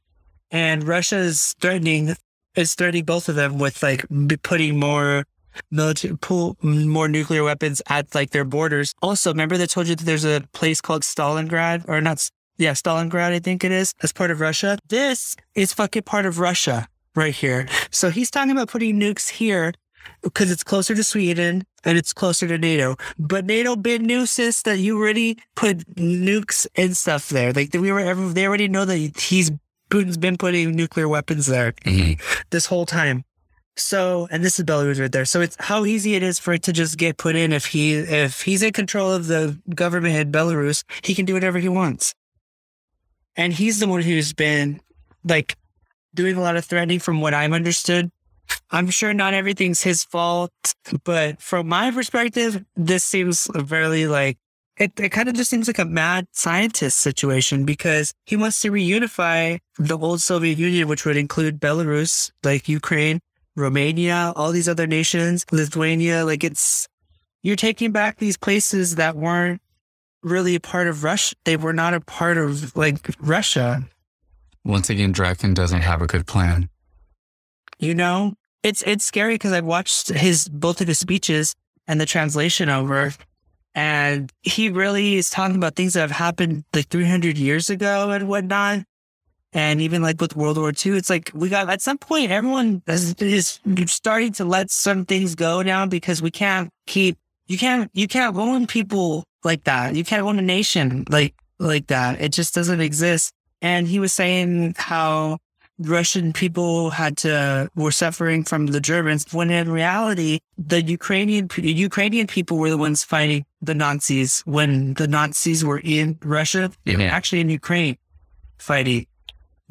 [0.51, 2.17] and Russia is threatening
[2.57, 4.07] is threatening both of them with like
[4.43, 5.25] putting more
[5.71, 8.95] military pull more nuclear weapons at like their borders.
[9.03, 12.29] Also, remember they told you that there's a place called Stalingrad or not?
[12.59, 14.79] Yeah, Stalingrad, I think it is, as part of Russia.
[14.89, 16.87] This is fucking part of Russia
[17.17, 17.67] right here.
[17.91, 19.73] So he's talking about putting nukes here
[20.23, 22.97] because it's closer to Sweden and it's closer to NATO.
[23.19, 27.53] But NATO been sis that you already put nukes and stuff there.
[27.53, 29.51] Like we were, ever, they already know that he's
[29.91, 32.19] Putin's been putting nuclear weapons there Mhm.
[32.49, 33.25] this whole time.
[33.77, 35.25] So, and this is Belarus right there.
[35.25, 37.53] So it's how easy it is for it to just get put in.
[37.53, 41.59] If he, if he's in control of the government in Belarus, he can do whatever
[41.59, 42.15] he wants.
[43.35, 44.81] And he's the one who's been
[45.25, 45.57] like
[46.15, 48.11] doing a lot of threatening from what I'm understood.
[48.71, 50.53] I'm sure not everything's his fault,
[51.05, 54.39] but from my perspective, this seems very like
[54.79, 58.71] it, it kind of just seems like a mad scientist situation because he wants to
[58.71, 63.21] reunify the old Soviet Union, which would include Belarus, like Ukraine,
[63.57, 66.25] Romania, all these other nations, Lithuania.
[66.25, 66.89] Like it's,
[67.43, 69.61] you're taking back these places that weren't
[70.23, 71.35] really a part of Russia.
[71.45, 73.83] They were not a part of like Russia.
[74.65, 76.69] Once again, Draken doesn't have a good plan.
[77.79, 81.55] You know, it's it's scary because I've watched his both of his speeches
[81.89, 83.13] and the translation over,
[83.75, 88.29] and he really is talking about things that have happened like 300 years ago and
[88.29, 88.85] whatnot.
[89.53, 92.83] And even like with World War II, it's like we got at some point everyone
[92.87, 97.91] is, is starting to let some things go now because we can't keep you can't
[97.93, 99.95] you can't own people like that.
[99.95, 102.21] You can't own a nation like like that.
[102.21, 103.33] It just doesn't exist.
[103.61, 105.39] And he was saying how
[105.79, 112.27] Russian people had to were suffering from the Germans when in reality the Ukrainian Ukrainian
[112.27, 117.01] people were the ones fighting the Nazis when the Nazis were in Russia Yeah.
[117.03, 117.97] actually in Ukraine
[118.59, 119.07] fighting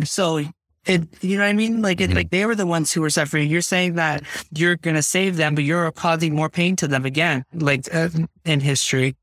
[0.07, 0.37] so
[0.85, 2.15] it you know what I mean like it Mhm.
[2.15, 5.53] like they were the ones who were suffering you're saying that you're gonna save them
[5.55, 8.09] but you're causing more pain to them again like uh,
[8.45, 9.15] in history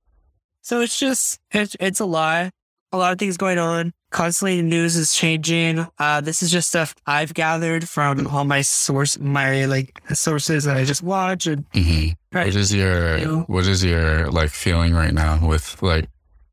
[0.62, 2.50] so it's just it's, it's a lot
[2.92, 3.92] a lot of things going on.
[4.10, 5.86] Constantly, news is changing.
[5.98, 10.78] Uh, this is just stuff I've gathered from all my source, my like sources that
[10.78, 11.46] I just watch.
[11.46, 12.14] And Mhm.
[12.32, 12.46] Right.
[12.46, 16.08] What is your You- what is your like feeling right now with like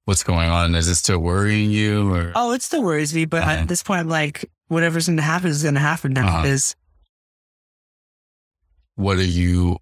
[0.06, 0.74] what's going on?
[0.76, 3.52] Is it still worrying you or oh, it still worries me, but Uh-huh.
[3.52, 6.28] at this point, I'm like, whatever's going to happen is going to happen now.
[6.28, 6.48] Uh-huh.
[6.48, 6.76] Is
[8.96, 9.78] what are you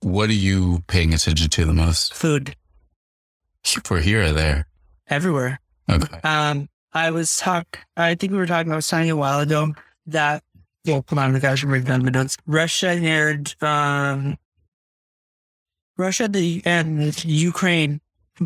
[0.00, 2.54] what are you paying attention to the most food.
[3.84, 4.66] for here or there?
[5.10, 5.58] everywhere.
[5.90, 6.20] Okay.
[6.22, 7.78] Um, I was talk.
[7.96, 8.70] I think we were talking.
[8.72, 9.74] I was talking a while ago
[10.06, 10.42] that.
[10.86, 12.36] Well, come on, guys, bring down the notes.
[12.46, 14.38] Russia and um,
[15.98, 18.00] Russia the, and Ukraine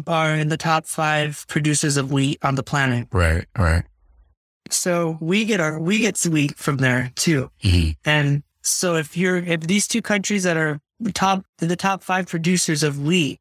[0.07, 3.09] are in the top five producers of wheat on the planet.
[3.12, 3.46] Right.
[3.57, 3.85] Right.
[4.70, 7.50] So we get our we get wheat from there too.
[7.62, 7.96] Mhm.
[8.05, 10.81] And so if you're if these two countries that are
[11.14, 13.40] top the top five producers of wheat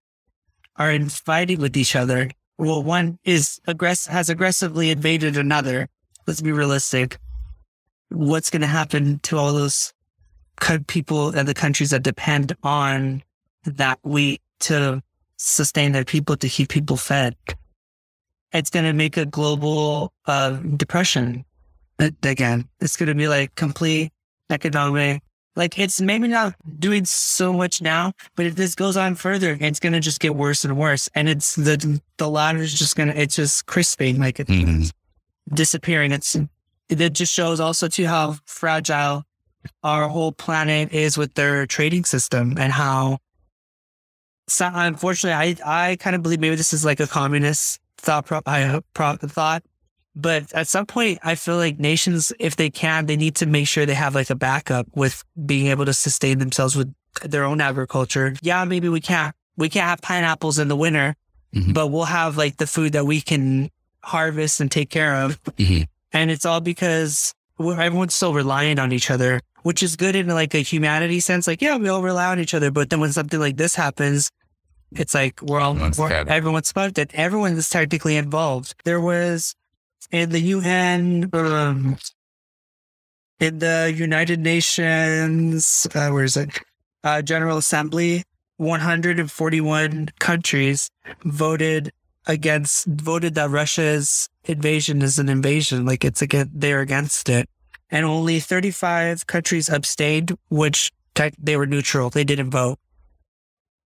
[0.77, 5.87] are in fighting with each other, well, one is aggress has aggressively invaded another.
[6.27, 7.17] Let's be realistic.
[8.09, 9.93] What's going to happen to all those
[10.87, 13.23] people and the countries that depend on
[13.65, 15.01] that wheat to
[15.41, 17.35] sustain their people to keep people fed?
[18.53, 21.45] It's going to make a global uh, depression
[22.23, 22.67] again.
[22.79, 24.11] It's going to be like complete
[24.49, 25.23] economic.
[25.55, 29.79] Like it's maybe not doing so much now, but if this goes on further, it's
[29.79, 31.09] going to just get worse and worse.
[31.15, 34.91] And it's the the ladder is just going to it's just crisping, like it's Mhm.
[35.53, 36.11] disappearing.
[36.13, 36.37] It's
[36.89, 39.23] it just shows also too how fragile
[39.83, 43.19] our whole planet is with their trading system and how.
[44.47, 48.41] So unfortunately, I I kind of believe maybe this is like a communist thought pro,
[48.45, 49.63] I pro, thought,
[50.15, 53.67] but at some point, I feel like nations, if they can, they need to make
[53.67, 57.61] sure they have like a backup with being able to sustain themselves with their own
[57.61, 58.35] agriculture.
[58.41, 61.15] Yeah, maybe we can't we can't have pineapples in the winter,
[61.55, 61.73] Mhm.
[61.73, 63.69] but we'll have like the food that we can
[64.03, 65.39] harvest and take care of.
[65.57, 65.85] Mhm.
[66.13, 70.53] And it's all because everyone's so reliant on each other, which is good in like
[70.53, 71.47] a humanity sense.
[71.47, 72.71] Like, yeah, we all rely on each other.
[72.71, 74.31] But then when something like this happens,
[74.91, 78.75] it's like we're all, Everyone's we're, everyone's fucked and everyone is technically involved.
[78.83, 79.55] There was
[80.11, 81.97] in the UN, um,
[83.39, 86.59] in the United Nations, uh, where is it?
[87.03, 88.23] Uh, General Assembly,
[88.57, 90.89] 141 countries
[91.23, 91.91] voted
[92.27, 97.49] against voted that Russia's invasion is an invasion, like it's again they're against it,
[97.91, 102.09] and only 35 countries abstained, which tech, they were neutral.
[102.09, 102.79] They didn't vote.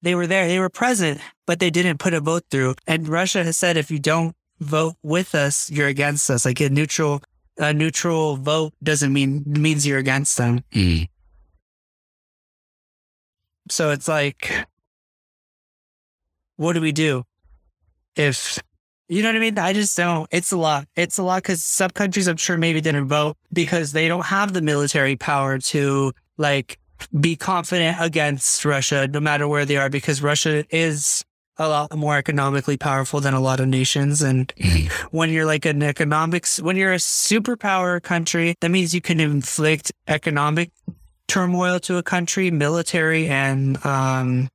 [0.02, 2.74] They were there, they were present, but they didn't put a vote through.
[2.88, 6.44] And Russia has said if you don't vote with us, you're against us.
[6.44, 7.22] Like a neutral
[7.58, 10.64] a neutral vote doesn't mean means you're against them.
[10.72, 11.08] Mhm.
[13.70, 14.66] So it's like,
[16.56, 17.24] what do we do
[18.16, 18.60] if
[19.12, 19.60] you know what I mean?
[19.60, 20.26] I just don't.
[20.32, 20.88] It's a lot.
[20.96, 24.54] It's a lot because some countries, I'm sure, maybe didn't vote because they don't have
[24.54, 26.80] the military power to like
[27.20, 31.26] be confident against Russia, no matter where they are, because Russia is
[31.58, 34.22] a lot more economically powerful than a lot of nations.
[34.22, 34.90] And Mhm.
[35.12, 39.92] when you're like an economics, when you're a superpower country, that means you can inflict
[40.08, 40.72] economic
[41.28, 44.48] turmoil to a country, military, and um,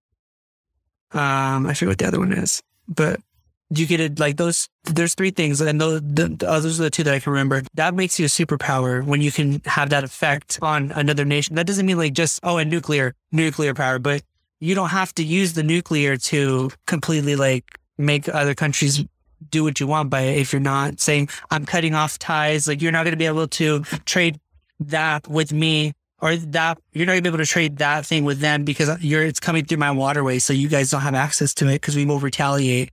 [1.13, 3.21] um, I forget what the other one is, but
[3.71, 4.69] you get it like those.
[4.85, 7.63] There's three things, and those the, the are the two that I can remember.
[7.75, 11.57] That makes you a superpower when you can have that effect on another nation.
[11.57, 14.23] That doesn't mean like just oh, a nuclear nuclear power, but
[14.61, 17.65] you don't have to use the nuclear to completely like
[17.99, 19.05] make other countries
[19.51, 22.67] do what you want by if you're not saying I'm cutting off ties.
[22.69, 24.41] Like you're not going to be able to trade
[24.81, 28.41] that with me or that you're not to be able to trade that thing with
[28.41, 30.39] them because you're it's coming through my waterway.
[30.39, 32.91] So you guys don't have access to it because we will retaliate.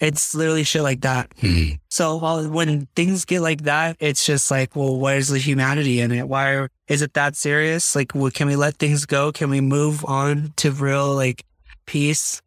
[0.00, 1.30] It's literally shit like that.
[1.40, 1.80] Mhm.
[1.90, 6.12] So while, when things get like that, it's just like, well, where's the humanity in
[6.12, 6.28] it?
[6.28, 7.96] Why are, is it that serious?
[7.96, 9.32] Like, well, can we let things go?
[9.32, 11.44] Can we move on to real like
[11.86, 12.40] peace?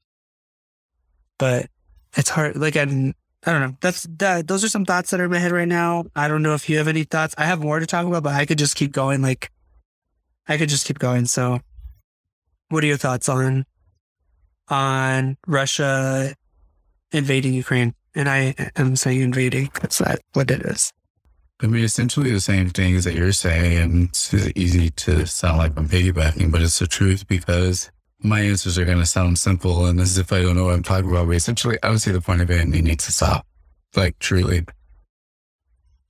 [1.38, 1.68] But
[2.16, 2.56] it's hard.
[2.56, 3.78] Like, I'm, I don't know.
[3.82, 4.48] That's that.
[4.48, 6.06] Those are some thoughts that are in my head right now.
[6.16, 7.36] I don't know if you have any thoughts.
[7.38, 9.22] I have more to talk about, but I could just keep going.
[9.22, 9.50] Like,
[10.48, 11.26] I could just keep going.
[11.26, 11.60] So,
[12.70, 13.66] what are your thoughts on
[14.70, 16.34] on Russia
[17.12, 17.94] invading Ukraine?
[18.14, 19.70] And I am saying invading.
[19.82, 20.92] That's not what it is.
[21.64, 25.78] I mean, essentially the same things that you're saying, and it's easy to sound like
[25.78, 27.92] I'm piggybacking, but it's the truth because
[28.24, 30.84] my answers are going to sound simple, and as if I don't know what I'm
[30.84, 31.28] talking about.
[31.28, 33.46] But essentially, I would say the point of it, and it needs to stop.
[33.96, 34.66] Like truly,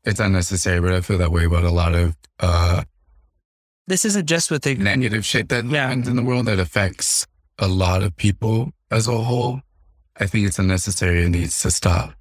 [0.04, 0.80] it's unnecessary.
[0.82, 2.84] But I feel that way about a lot of uh,
[3.88, 5.88] This isn't just with the negative shit that Yeah.
[5.88, 7.28] happens in the world that affects
[7.60, 9.62] a lot of people as a whole.
[10.22, 12.14] I think it's unnecessary and needs to stop.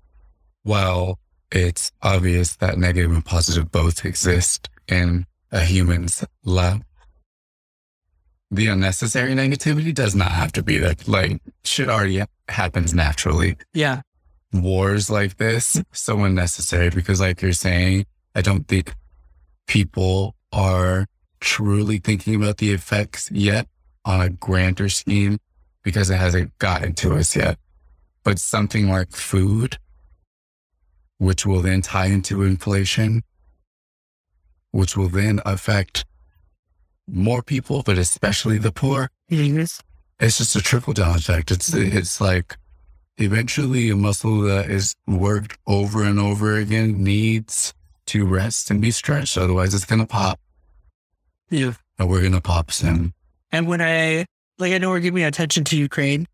[0.62, 1.18] While
[1.52, 6.80] it's obvious that negative and positive both exist in a human's life,
[8.50, 10.94] the unnecessary negativity does not have to be there.
[11.06, 14.00] Like, shit already happens naturally yeah.
[14.52, 18.92] wars like this so unnecessary because like you're saying i don't think
[19.66, 21.06] people are
[21.38, 23.68] truly thinking about the effects yet
[24.04, 25.38] on a grander scheme
[25.82, 27.56] because it hasn't gotten to us yet
[28.24, 29.78] but something like food
[31.20, 33.22] which will then tie into inflation,
[34.70, 36.06] which will then affect
[37.06, 39.10] more people, but especially the poor.
[39.28, 39.82] Yes.
[40.18, 41.50] It's just a trickle down effect.
[41.50, 42.56] It's it's like
[43.18, 47.74] eventually a muscle that is worked over and over again needs
[48.06, 49.36] to rest and be stretched.
[49.36, 50.40] Otherwise, it's gonna pop.
[51.50, 51.74] Yeah.
[51.98, 53.12] And we're gonna pop soon.
[53.52, 54.24] And when I
[54.58, 56.26] like, I know we're giving attention to Ukraine.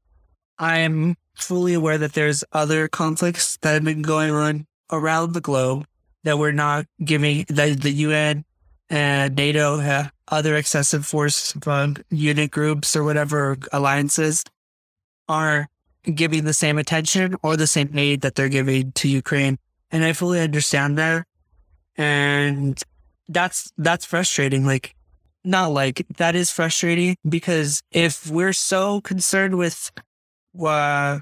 [0.60, 5.86] I'm fully aware that there's other conflicts that have been going on around the globe
[6.24, 8.44] that we're not giving that the UN
[8.90, 11.54] and NATO have other excessive force
[12.10, 14.44] unit groups or whatever alliances
[15.28, 15.68] are
[16.14, 19.58] giving the same attention or the same aid that they're giving to Ukraine.
[19.90, 21.26] And I fully understand that.
[21.96, 22.80] And
[23.28, 24.64] that's, that's frustrating.
[24.64, 24.94] Like,
[25.44, 29.92] not like that is frustrating because if we're so concerned with
[30.64, 31.20] uh,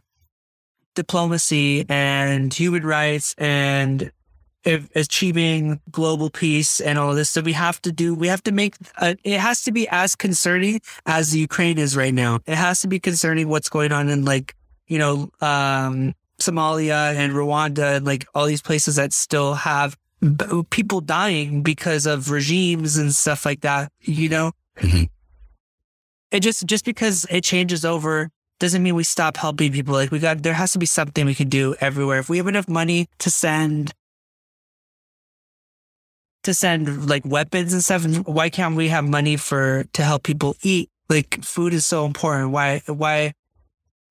[0.94, 4.12] diplomacy and human rights and
[4.64, 8.52] if achieving global peace and all this stuff, we have to do, we have to
[8.52, 12.40] make, uh, it has to be as concerning as the Ukraine is right now.
[12.46, 14.54] It has to be concerning what's going on in like,
[14.86, 20.62] you know, um, Somalia and Rwanda and like all these places that still have b-
[20.70, 24.52] people dying because of regimes and stuff like that, you know?
[24.78, 25.10] Mhm.
[26.30, 29.94] It just, just because it changes over doesn't mean we stop helping people.
[29.94, 32.18] Like we got, there has to be something we can do everywhere.
[32.18, 33.92] If we have enough money to send,
[36.44, 40.56] to send like weapons and stuff, why can't we have money for, to help people
[40.62, 40.90] eat?
[41.08, 42.50] Like food is so important.
[42.50, 43.32] Why, why,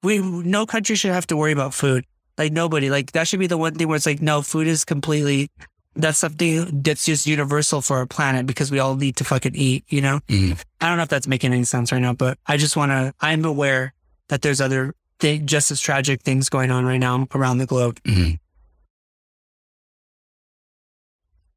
[0.02, 2.06] we, no country should have to worry about food.
[2.38, 4.84] Like nobody, like that should be the one thing where it's like, no, food is
[4.84, 5.50] completely,
[5.96, 9.86] that's something that's just universal for our planet because we all need to fucking eat,
[9.88, 10.20] you know?
[10.28, 10.62] Mhm.
[10.82, 13.14] I don't know if that's making any sense right now, but I just want to,
[13.22, 13.94] I'm aware
[14.30, 18.00] that there's other th- just as tragic things going on right now around the globe.
[18.04, 18.40] Mhm.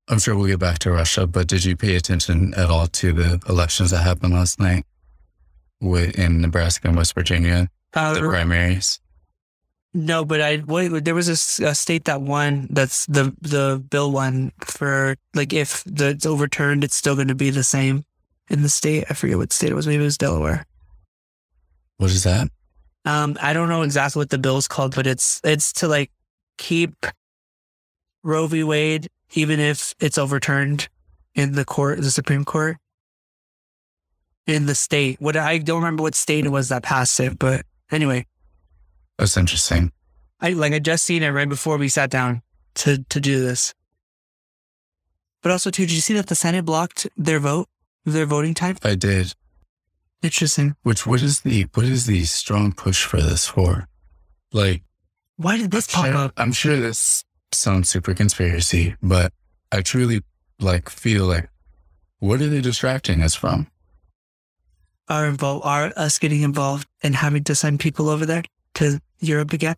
[0.09, 3.12] I'm sure we'll get back to Russia, but did you pay attention at all to
[3.12, 4.85] the elections that happened last night
[5.81, 9.01] with, in Nebraska and West Virginia, the Uh, primaries?
[9.93, 14.53] no, but I, wait, there was a state that won, that's the, the bill won
[14.64, 18.05] for like, if the, it's overturned, it's still going to be the same
[18.49, 19.07] in the state.
[19.11, 19.89] I forget what state it was.
[19.89, 20.67] Maybe it was Delaware.
[21.97, 22.49] What is that?
[23.07, 26.11] Um, I don't know exactly what the bill is called, but it's it's to like
[26.59, 27.07] keep
[28.24, 28.64] Roe v.
[28.64, 30.88] Wade, even if it's overturned
[31.36, 32.78] in the court, the Supreme Court,
[34.46, 35.20] in the state.
[35.20, 38.26] What I don't remember what state it was that passed it, but anyway,
[39.18, 39.92] That's interesting.
[40.40, 42.42] I like I just seen it right before we sat down
[42.76, 43.72] to to do this.
[45.42, 47.68] But also, too, did you see that the Senate blocked their vote,
[48.04, 48.76] their voting time?
[48.82, 49.32] I did.
[50.23, 50.77] Interesting.
[50.83, 53.87] Which what is the what is the strong push for this for?
[54.53, 54.83] Like
[55.37, 56.33] Why did this I'm pop sure, up?
[56.37, 59.33] I'm sure this sounds super conspiracy, but
[59.71, 60.23] I truly
[60.59, 61.49] like feel like
[62.19, 63.69] what are they distracting us from?
[65.09, 68.43] are involved are us getting involved and having to send people over there
[68.75, 69.77] to Europe again.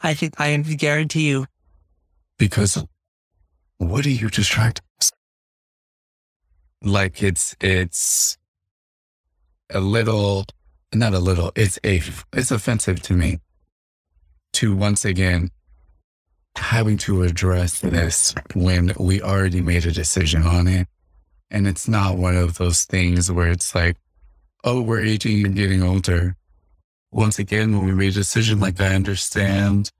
[0.00, 1.46] I think I can guarantee you
[2.38, 2.82] Because
[3.78, 5.12] what are you distracting us?
[6.82, 8.38] Like it's it's
[9.70, 10.46] a little
[10.94, 12.02] not a little, it's a
[12.32, 13.40] it's offensive to me
[14.54, 15.50] to once again
[16.56, 20.88] having to address this when we already made a decision on it.
[21.50, 23.96] And it's not one of those things where it's like,
[24.64, 26.36] oh, we're aging and getting older.
[27.10, 29.90] Once again, when we made a decision, like I understand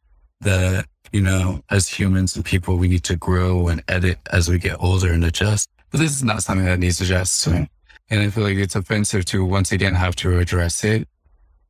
[0.40, 4.58] that, you know, as humans and people, we need to grow and edit as we
[4.58, 5.70] get older and adjust.
[5.90, 7.68] But this is not something that needs adjusting.
[8.10, 11.08] And I feel like it's offensive to once again have to address it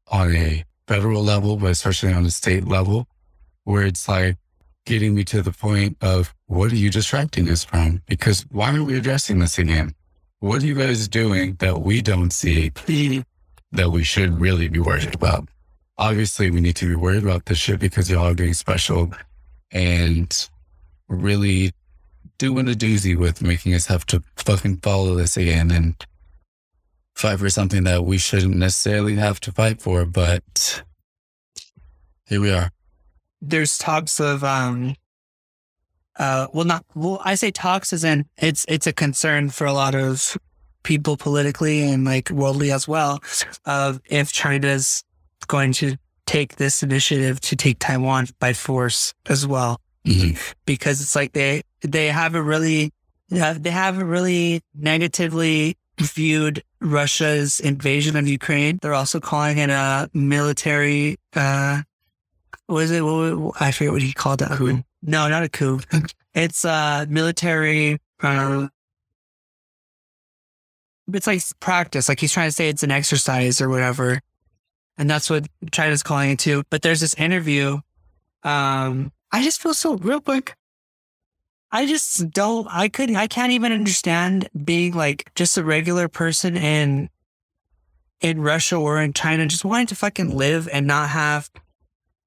[0.09, 3.09] on a federal level, but especially on a state level,
[3.65, 4.37] where it's like
[4.87, 8.03] getting me to the point of what are you distracting us from?
[8.07, 9.95] Because why aren't we addressing this again?
[10.41, 12.73] What are you guys doing that we don't see
[13.73, 15.49] that we should really be worried about?
[15.99, 19.13] Obviously, we need to be worried about this shit because y'all are getting special
[19.73, 20.49] and
[21.09, 21.73] really
[22.39, 26.07] doing a doozy with making us have to fucking follow this again and
[27.19, 30.05] fight for something that we shouldn't necessarily have to fight for.
[30.05, 30.83] But
[32.27, 32.71] here we are.
[33.41, 34.95] there's talks of um
[36.19, 39.73] uh well not well I say talks as in it's it's a concern for a
[39.73, 40.37] lot of
[40.83, 43.21] people politically and like worldly as well
[43.65, 45.05] of if China's
[45.47, 45.97] going to
[46.27, 50.37] take this initiative to take Taiwan by force as well Mhm.
[50.67, 52.93] because it's like they they have a really
[53.31, 58.79] they have a really negatively viewed Russia's invasion of Ukraine.
[58.81, 61.83] They're also calling it a military uh
[62.67, 63.01] what is it?
[63.01, 64.51] What, I forget what he called that.
[64.53, 64.83] Coup.
[65.03, 65.81] No, not a coup.
[66.35, 67.99] It's a military.
[68.23, 68.69] Uh,
[71.13, 72.09] it's like practice.
[72.09, 74.21] Like he's trying to say it's an exercise or whatever,
[74.97, 76.63] and that's what China's calling it too.
[76.71, 77.79] But there's this interview.
[78.45, 80.55] Um, I just feel so real quick.
[81.71, 82.67] I just don't.
[82.71, 83.17] I couldn't.
[83.17, 87.11] I can't even understand being like just a regular person in
[88.21, 91.51] in Russia or in China, just wanting to fucking live and not have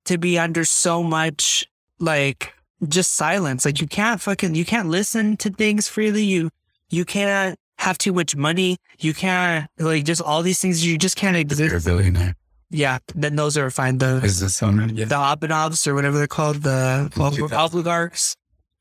[0.06, 1.66] to be under so much
[2.00, 2.54] like
[2.88, 3.66] just silence.
[3.66, 6.24] Like you can't fucking you can't listen to things freely.
[6.24, 6.50] You
[6.90, 8.78] you can't have too much money.
[9.00, 10.86] You can't like just all these things.
[10.86, 11.86] You just can't You're a exist.
[11.86, 12.36] billionaire.
[12.70, 13.98] Yeah, then those are fine.
[13.98, 14.96] The Is this on it?
[15.10, 17.12] the Abanovs or whatever they're called, the
[17.52, 18.36] oligarchs.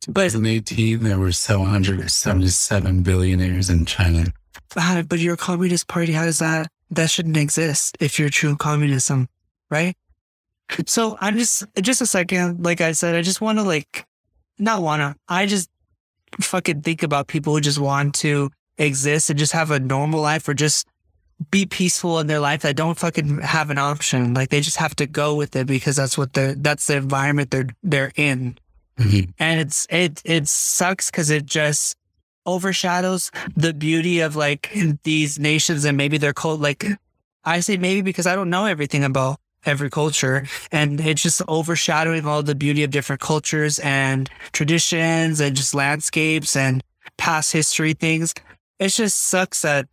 [0.09, 4.33] But 2018, there were 777 billionaires in China.
[4.75, 6.13] But you're a communist party.
[6.13, 6.69] How does that?
[6.91, 9.29] That shouldn't exist if you're true communism,
[9.71, 9.95] right?
[10.87, 12.65] So I'm just, just a second.
[12.65, 14.07] Like I said, I just want to like,
[14.59, 15.17] not wanna.
[15.29, 15.69] I just
[16.41, 20.49] fucking think about people who just want to exist and just have a normal life
[20.49, 20.87] or just
[21.51, 24.35] be peaceful in their life that don't fucking have an option.
[24.35, 27.51] Like they just have to go with it because that's what they're, that's the environment
[27.51, 28.57] they're, they're in
[29.01, 29.33] Mhm.
[29.39, 31.97] and it's it it sucks because it just
[32.47, 34.71] overshadows the beauty of like
[35.05, 36.87] these nations and maybe their cult like
[37.45, 42.27] i say maybe because i don't know everything about every culture and it's just overshadowing
[42.27, 46.83] all the beauty of different cultures and traditions and just landscapes and
[47.17, 48.35] past history things
[48.79, 49.87] it just sucks that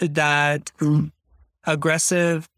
[0.00, 0.70] that
[1.66, 2.48] aggressive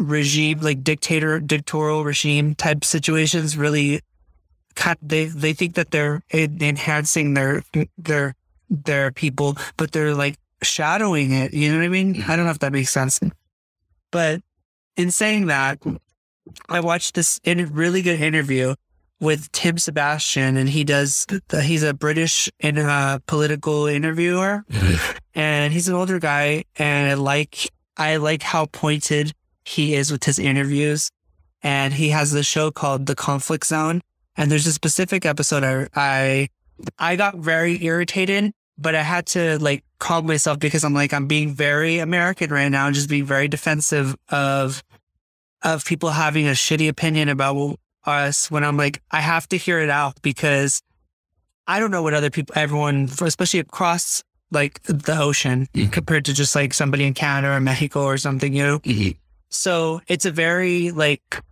[0.00, 4.00] regime, like dictator, dictatorial regime type situations, really,
[4.74, 7.62] kind they they think that they're enhancing their
[7.98, 8.34] their
[8.68, 11.52] their people, but they're like shadowing it.
[11.52, 12.14] You know what I mean?
[12.14, 12.30] Mm-hmm.
[12.30, 13.20] I don't know if that makes sense,
[14.10, 14.42] but
[14.96, 15.78] in saying that,
[16.68, 18.74] I watched this in a really good interview
[19.20, 21.26] with Tim Sebastian, and he does.
[21.62, 24.64] He's a British in a political interviewer,
[25.34, 29.34] and he's an older guy, and I like I like how pointed
[29.64, 31.10] he is with his interviews.
[31.62, 34.00] And he has this show called The Conflict Zone,
[34.34, 36.48] and there's a specific episode I I
[36.98, 41.26] I got very irritated, but I had to like calm myself because I'm like I'm
[41.26, 44.82] being very American right now, just being very defensive of
[45.62, 49.80] of people having a shitty opinion about us when I'm like I have to hear
[49.80, 50.80] it out because
[51.66, 55.92] I don't know what other people everyone especially across like the ocean Mhm.
[55.92, 58.78] compared to just like somebody in Canada or Mexico or something, you know.
[58.80, 59.16] Mhm.
[59.50, 61.42] So it's a very like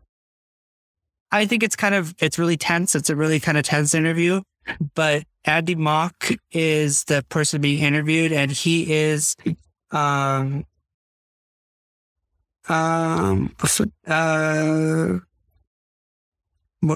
[1.31, 2.95] I think it's kind of it's really tense.
[2.95, 4.43] It's a really kind of tense interview.
[4.95, 9.37] But Andy Mok is the person being interviewed and he is
[9.91, 10.65] um
[12.69, 13.55] um
[14.07, 15.19] uh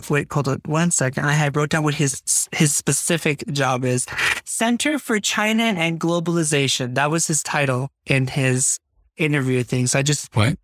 [0.09, 1.25] wait, hold on one second.
[1.25, 2.23] I had wrote down what his
[2.53, 4.07] his specific job is.
[4.45, 6.95] Center for China and Globalization.
[6.95, 8.79] That was his title in his
[9.17, 9.87] interview thing.
[9.87, 10.59] So I just What?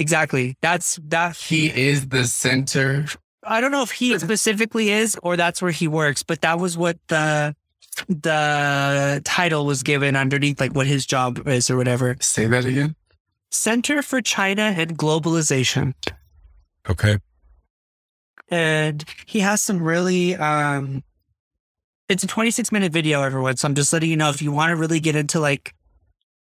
[0.00, 3.06] Exactly that's that He is the center.
[3.44, 6.76] I don't know if he specifically is or that's where he works, but that was
[6.76, 7.54] what the
[8.08, 12.16] the title was given underneath like what his job is or whatever.
[12.20, 12.94] Say that again.
[13.50, 15.94] Center for China and Globalization.
[16.88, 17.18] Okay.
[18.48, 21.02] And he has some really um
[22.08, 23.56] it's a 26 minute video everyone.
[23.56, 25.74] So I'm just letting you know if you want to really get into like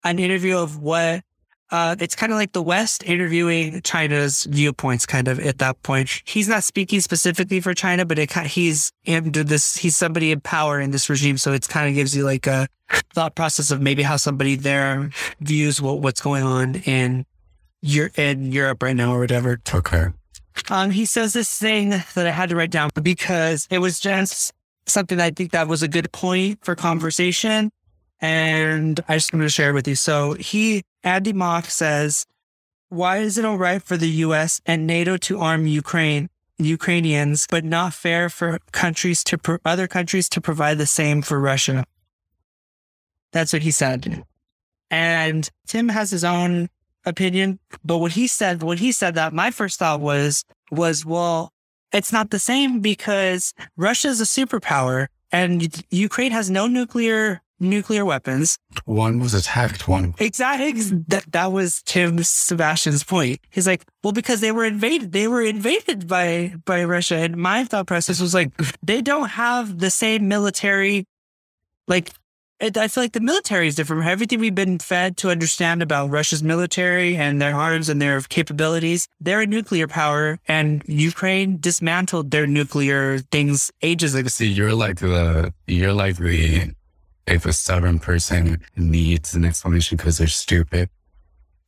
[0.03, 1.23] an interview of what
[1.71, 6.23] uh, it's kind of like the West interviewing China's viewpoints, kind of at that point.
[6.25, 9.77] He's not speaking specifically for China, but it he's into this.
[9.77, 12.69] He's somebody in power in this regime, so it kind of gives you like a
[13.15, 15.11] thought process of maybe how somebody there
[15.41, 17.25] views what, what's going on in
[17.81, 19.61] Eu- in Europe right now or whatever.
[19.73, 20.07] Okay.
[20.71, 24.53] Um, he says this thing that I had to write down because it was just
[24.87, 27.71] something I think that was a good point for conversation.
[28.21, 29.97] And I just want to share it with you.
[29.97, 32.27] So he, Andy Mok says,
[32.89, 37.65] why is it all right for the US and NATO to arm Ukraine, Ukrainians, but
[37.65, 41.85] not fair for countries to, pro- other countries to provide the same for Russia?
[43.33, 44.25] That's what he said.
[44.91, 46.71] And Tim has his own
[47.05, 51.53] opinion, but what he said, when he said that, my first thought was, was, well,
[51.93, 58.05] it's not the same because Russia is a superpower and Ukraine has no nuclear nuclear
[58.05, 58.59] weapons.
[58.85, 59.89] One was attacked.
[59.89, 60.15] One.
[60.19, 60.73] Exactly.
[61.09, 63.41] That that was Tim Sebastian's point.
[63.51, 67.17] He's like, well, because they were invaded, they were invaded by by Russia.
[67.17, 68.53] And my thought process was like,
[68.83, 71.07] they don't have the same military,
[71.89, 72.13] like
[72.61, 74.07] it, I feel like the military is different.
[74.07, 79.09] Everything we've been fed to understand about Russia's military and their arms and their capabilities,
[79.21, 84.29] they're a nuclear power, and Ukraine dismantled their nuclear things ages ago.
[84.29, 86.73] See, you're like the you're like the
[87.27, 90.91] if a stubborn person needs an explanation because they're stupid.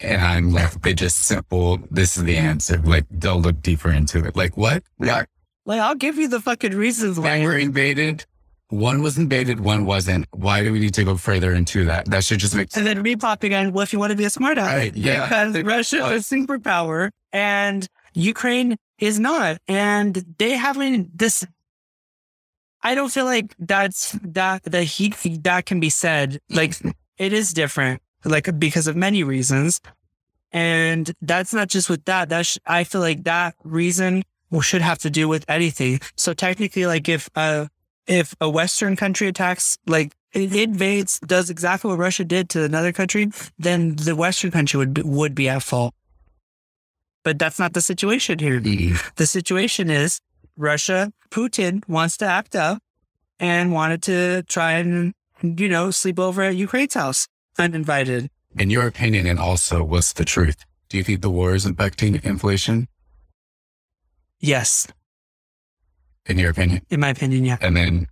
[0.00, 2.76] And I'm like, they just simple, this is the answer.
[2.78, 4.36] Like, they'll look deeper into it.
[4.36, 4.82] Like, what?
[4.98, 5.26] Like,
[5.64, 8.26] Like, I'll give you the fucking reasons They we're invaded.
[8.68, 10.26] One was invaded, one wasn't.
[10.32, 12.10] Why do we need to go further into that?
[12.10, 12.78] That should just make sense.
[12.78, 14.94] And then me popping on, well, if you want to be a smart ass, Right,
[14.96, 15.22] yeah.
[15.22, 21.46] because Russia is a superpower and Ukraine is not, and they haven't this.
[22.86, 26.38] I don't feel like that's that the heat that can be said.
[26.48, 26.76] Like
[27.18, 29.80] it is different, like because of many reasons,
[30.52, 32.28] and that's not just with that.
[32.28, 34.22] That sh- I feel like that reason
[34.60, 35.98] should have to do with anything.
[36.14, 37.68] So technically, like if a
[38.06, 42.92] if a Western country attacks, like it invades, does exactly what Russia did to another
[42.92, 45.92] country, then the Western country would be, would be at fault.
[47.24, 48.60] But that's not the situation here.
[48.60, 48.94] Mm-hmm.
[49.16, 50.20] The situation is
[50.56, 52.82] Russia, Putin wants to act up
[53.38, 57.28] and wanted to try and, you know, sleep over at Ukraine's house
[57.58, 58.30] uninvited.
[58.58, 60.64] In your opinion, and also, what's the truth?
[60.88, 62.88] Do you think the war is affecting inflation?
[64.40, 64.86] Yes,
[66.26, 67.56] In your opinion, in my opinion, yeah.
[67.60, 68.06] and then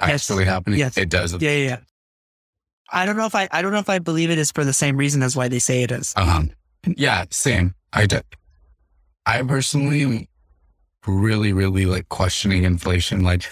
[0.00, 0.10] Yes.
[0.30, 0.96] actually happening, Yes.
[0.96, 1.32] it does.
[1.34, 1.76] Yeah, yeah, yeah.
[2.90, 4.72] I don't know if I, I don't know if I believe it is for the
[4.72, 6.12] same reason as why they say it is.
[6.16, 6.50] Um,
[6.86, 7.74] yeah, same.
[7.92, 8.20] I do.
[9.26, 10.28] I personally
[11.06, 13.22] really, really like questioning inflation.
[13.22, 13.44] Like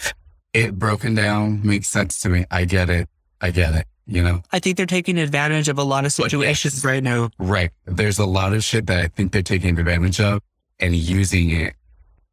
[0.53, 2.45] it broken down makes sense to me.
[2.51, 3.09] I get it.
[3.41, 3.87] I get it.
[4.07, 7.31] You know, I think they're taking advantage of a lot of situations right now.
[7.39, 7.71] right.
[7.87, 10.41] There's a lot of shit that I think they're taking advantage of
[10.81, 11.75] and using it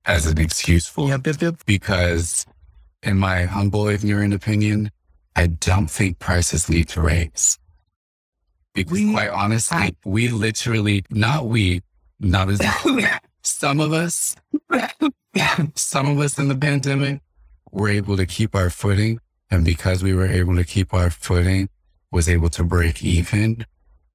[0.06, 1.56] as an excuse for Yep, yep, yep.
[1.68, 2.46] because
[3.04, 4.90] in my humble, ignorant opinion,
[5.36, 7.60] I don't think prices need to raise.
[8.74, 11.84] Because We- quite honestly, we literally, not we,
[12.20, 12.60] not as
[13.42, 14.36] some of us,
[15.76, 17.22] some of us in the pandemic
[17.72, 19.20] were able to keep our footing.
[19.50, 21.70] And because we were able to keep our footing,
[22.12, 23.66] was able to break even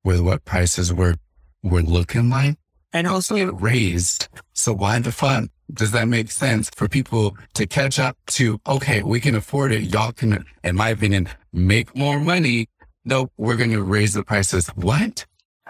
[0.05, 1.17] with what prices were,
[1.63, 2.57] were looking like
[2.93, 4.29] And also, get raised.
[4.53, 5.49] So why the fun?
[5.75, 9.93] does that make sense for people to catch up to, okay, we can afford it.
[9.93, 12.69] Y'all can, in my opinion, make more money.
[13.05, 14.69] No, we're going to raise the prices.
[14.69, 15.27] What?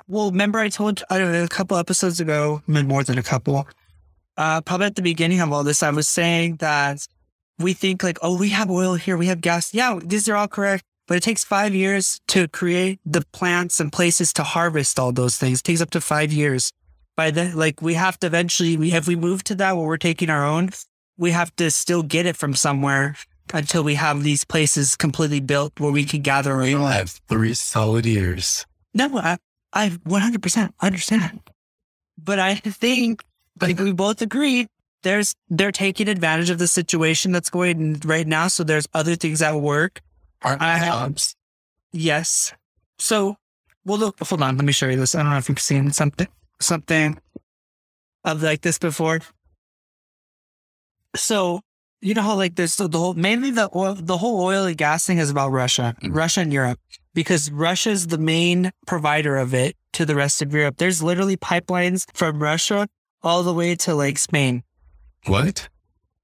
[0.08, 3.66] Well, remember I told I don't know, a couple episodes ago, more than a couple,
[4.36, 7.06] uh, probably at the beginning of all this, I was saying that
[7.58, 9.72] we think like, oh, we have oil here, we have gas.
[9.74, 10.84] Yeah, these are all correct.
[11.08, 15.36] But it takes five years to create the plants and places to harvest all those
[15.36, 15.58] things.
[15.60, 16.72] It takes up to five years.
[17.16, 19.96] By then, like we have to eventually, we, if we move to that where we're
[19.98, 20.70] taking our own,
[21.18, 23.16] we have to still get it from somewhere
[23.52, 26.80] until we have these places completely built where we can gather our We own.
[26.82, 28.64] will have three solid years.
[28.94, 29.36] No, I,
[29.72, 31.40] I 100% understand.
[32.22, 33.22] But I think,
[33.60, 34.66] like we both agree,
[35.02, 38.48] there's they're taking advantage of the situation that's going right now.
[38.48, 40.00] So there's other things at work.
[40.42, 41.34] Aren't I- jobs?
[41.92, 42.52] Yes.
[42.98, 43.36] So,
[43.84, 44.56] well, look, hold on.
[44.56, 45.14] Let me show you this.
[45.14, 46.28] I don't know if you've seen something,
[46.60, 47.18] something
[48.24, 49.20] of like this before.
[51.16, 51.60] So,
[52.00, 55.04] you know how like there's the whole, mainly the oil, the whole oil and gas
[55.06, 56.14] thing is about Russia, Mhm.
[56.14, 56.78] Russia and Europe,
[57.14, 60.76] because Russia's the main provider of it to the rest of Europe.
[60.78, 62.88] There's literally pipelines from Russia
[63.22, 64.62] all the way to like Spain.
[65.26, 65.68] What?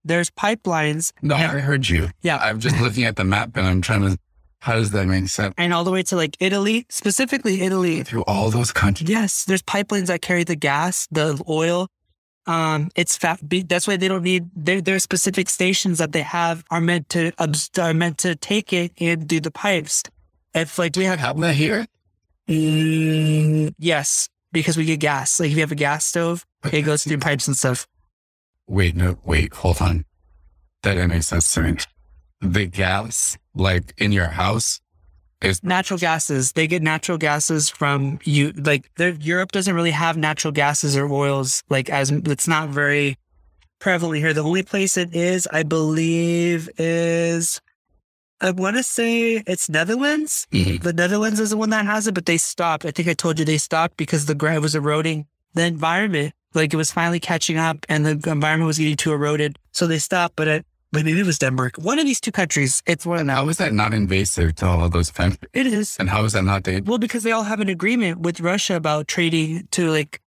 [0.05, 2.09] There's pipelines No, I heard you.
[2.23, 2.39] Yeah.
[2.39, 4.19] I'm just looking at the map and I'm trying to,
[4.61, 5.55] how does that make sense?
[5.59, 8.03] and all the way to like Italy, specifically Italy.
[8.03, 9.09] Through all those countries.
[9.11, 11.89] Yes, there's pipelines that carry the gas, the oil.
[12.47, 13.41] Um, it's fat.
[13.43, 14.49] That's why they don't need.
[14.57, 17.31] their, there are specific stations that they have are meant to
[17.79, 20.03] are meant to take it and do the pipes.
[20.55, 21.87] If like do we have, that here?
[22.49, 25.39] Mm, yes, because we get gas.
[25.39, 27.87] Like if you have a gas stove, it goes through pipes and stuff.
[28.67, 30.05] Wait, no, wait, hold on.
[30.83, 31.77] That didn't make sense to me.
[32.41, 34.81] The gas, like in your house,
[35.43, 36.53] is Natural gases.
[36.53, 38.53] They get natural gases from you.
[38.53, 41.63] Like Europe doesn't really have natural gases or oils.
[41.69, 43.17] Like as it's not very
[43.79, 44.33] prevalent here.
[44.35, 47.61] The only place it is, I believe, is
[48.41, 50.47] I want to say it's Netherlands.
[50.53, 50.83] Mhm.
[50.83, 52.85] The Netherlands is the one that has it, but they stopped.
[52.87, 56.33] I think I told you they stopped because the ground was eroding the environment.
[56.55, 59.99] Like it was finally catching up, and the environment was getting too eroded, so they
[59.99, 60.37] stopped.
[60.37, 61.77] But it, but maybe it was Denmark.
[61.77, 62.83] One of these two countries.
[62.87, 63.37] It's one of them.
[63.37, 65.51] how is that not invasive to all of those countries?
[65.53, 65.97] It is.
[65.99, 66.89] And how is that not dangerous?
[66.89, 70.21] Well, because they all have an agreement with Russia about trading to like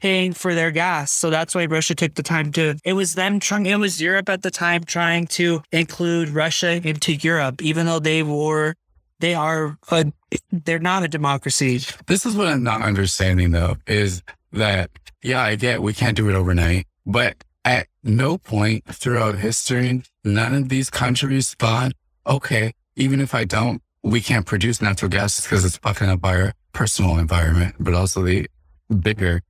[0.00, 1.12] paying for their gas.
[1.12, 4.28] So that's why Russia took the time to, it was them trying, it was Europe
[4.28, 8.74] at the time trying to include Russia into Europe, even though they were
[9.20, 10.12] they are a,
[10.50, 11.80] they're not a democracy.
[12.06, 14.22] This is what I'm not understanding though, is
[14.52, 14.90] that,
[15.22, 20.54] yeah, I get we can't do it overnight, but at no point throughout history, none
[20.54, 21.92] of these countries thought,
[22.26, 26.54] okay, even if I don't, we can't produce natural gas because it's fucking up our
[26.72, 28.48] personal environment, but also the
[29.00, 29.42] bigger.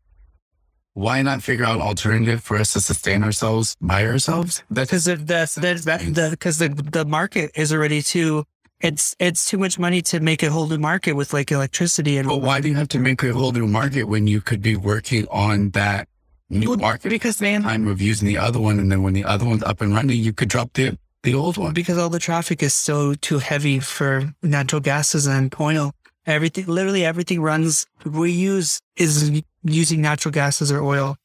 [0.94, 4.64] Why not figure out an alternative for us to sustain ourselves by ourselves?
[4.70, 8.44] That is Because the the the because the, the market is already too
[8.80, 12.28] it's it's too much money to make a whole new market with like electricity and.
[12.28, 14.74] But why do you have to make a whole new market when you could be
[14.74, 16.08] working on that
[16.48, 17.10] new market?
[17.10, 19.80] Because man, time of using the other one, and then when the other one's up
[19.80, 21.74] and running, you could drop the the old one.
[21.74, 25.92] Because all the traffic is so too heavy for natural gases and oil.
[26.30, 27.86] Everything, literally everything runs.
[28.04, 31.16] We use is using natural gases or oil.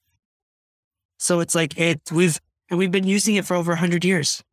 [1.19, 2.01] So it's like it.
[2.11, 2.39] We've
[2.69, 4.43] and we've been using it for over hundred years.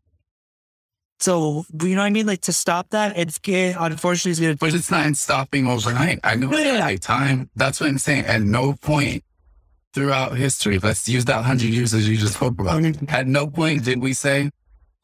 [1.20, 2.26] So you know what I mean?
[2.26, 4.56] Like to stop that, it's unfortunately it's gonna.
[4.56, 6.20] But it's not stopping overnight.
[6.24, 6.96] I know yeah.
[6.96, 7.48] time.
[7.54, 8.24] That's what I'm saying.
[8.26, 9.22] At no point
[9.94, 12.84] throughout history, let's use that hundred years as you just spoke about.
[13.08, 14.50] At no point did we say,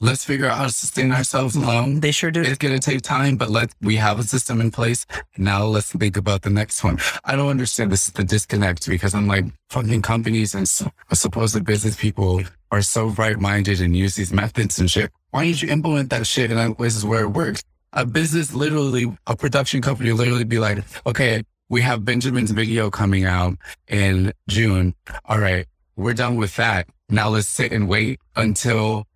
[0.01, 2.01] let's figure out how to sustain ourselves alone.
[2.01, 2.43] They sure do.
[2.43, 5.07] It's gonna take time, but let we have a system in place.
[5.37, 6.99] Now let's think about the next one.
[7.25, 10.69] I don't understand this the disconnect because I'm like fucking companies and
[11.13, 15.63] supposed business people are so right minded and use these methods and shit why don't
[15.63, 17.63] you implement that shit in places where it works?
[17.93, 23.25] A business literally, a production company literally be like, okay, we have Benjamin's video coming
[23.25, 23.57] out
[23.89, 24.95] in June.
[25.27, 26.89] All right, we're done with that.
[27.11, 29.07] Now let's sit and wait until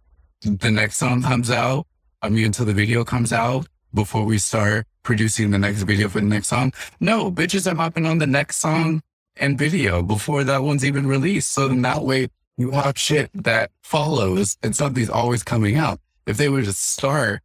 [0.43, 1.87] the next song comes out.
[2.21, 6.21] I mean, until the video comes out before we start producing the next video for
[6.21, 6.73] the next song.
[7.01, 9.03] No, bitches are hopping on the next song
[9.37, 11.53] and video before that one's even released.
[11.53, 16.01] So then that way you have shit that follows and something's always coming out.
[16.27, 17.41] If they were to start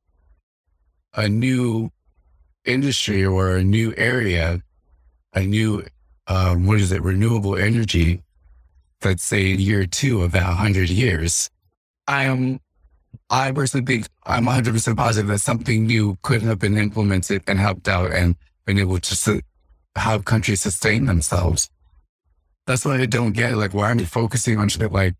[1.14, 1.91] a new
[2.66, 4.62] industry or a new area,
[5.34, 5.86] a new,
[6.28, 8.22] um, what is it, renewable energy,
[9.04, 11.50] let's say year two of that 100 years,
[12.08, 12.60] I am,
[13.30, 17.88] I personally think I'm 100% positive that something new could have been implemented and helped
[17.88, 19.41] out and been able to
[19.95, 21.69] have countries sustain themselves.
[22.65, 23.57] That's what I don't get.
[23.57, 25.15] Like, why are we focusing on shit like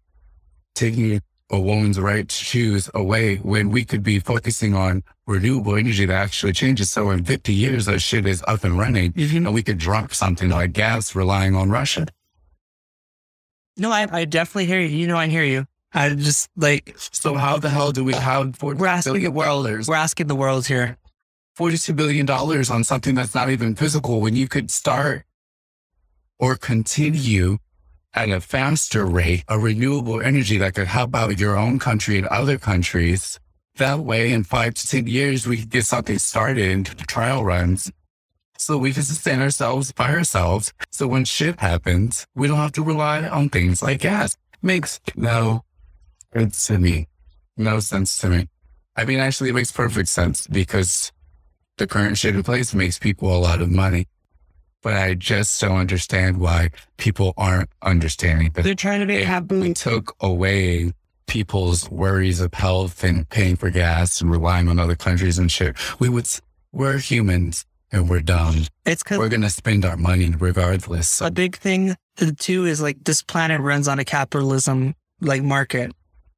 [0.76, 6.06] taking a woman's right to choose away when we could be focusing on renewable energy
[6.06, 6.90] that actually changes?
[6.90, 9.46] So in 50 years, that shit is up and running mm-hmm.
[9.46, 12.08] and we could drop something like gas relying on Russia.
[13.78, 14.88] No, I, I definitely hear you.
[14.88, 15.68] You know, I hear you.
[15.94, 16.96] I just like.
[16.98, 19.66] So how the hell do we have we're asking the world?
[19.88, 20.98] We're asking the world here.
[21.58, 25.24] $42 billion on something that's not even physical when you could start
[26.38, 27.58] or continue
[28.14, 32.28] at a faster rate a renewable energy that could help out your own country and
[32.28, 33.40] other countries.
[33.78, 37.92] That way, in five to 10 years, we could get something started, into trial runs,
[38.58, 40.74] so we can sustain ourselves by ourselves.
[40.90, 44.36] So when shit happens, we don't have to rely on things like gas.
[44.64, 45.64] Makes no
[46.34, 47.08] sense to me.
[47.56, 48.48] No sense to me.
[48.96, 51.12] I mean, actually, it makes perfect sense because
[51.78, 54.08] the current shit in place makes people a lot of money
[54.88, 58.64] but I just don't understand why people aren't understanding that.
[58.64, 59.60] They're trying to be happy.
[59.60, 60.94] We took away
[61.28, 65.76] people's worries of health and paying for gas and relying on other countries and shit.
[66.00, 66.28] We would,
[66.72, 68.66] we're humans and we're dumb.
[68.86, 71.20] It's because we're going to spend our money regardless.
[71.22, 71.96] A big thing
[72.40, 75.92] too is like this planet runs on a capitalism like market.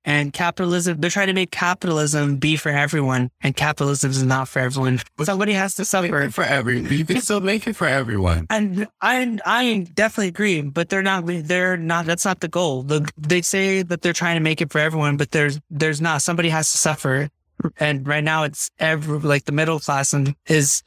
[0.06, 4.60] And capitalism, they're trying to make capitalism be for everyone, and capitalism is not for
[4.60, 5.02] everyone.
[5.18, 6.91] But Somebody has to suffer for everyone.
[6.91, 8.47] You can still make it for everyone.
[8.50, 11.26] And I, I definitely agree, but they're not.
[11.26, 12.06] They're not.
[12.06, 12.84] That's not the goal.
[12.84, 16.22] The, they say that they're trying to make it for everyone, but there's, there's not.
[16.22, 17.30] Somebody has to suffer,
[17.78, 20.82] and right now it's every like the middle class and is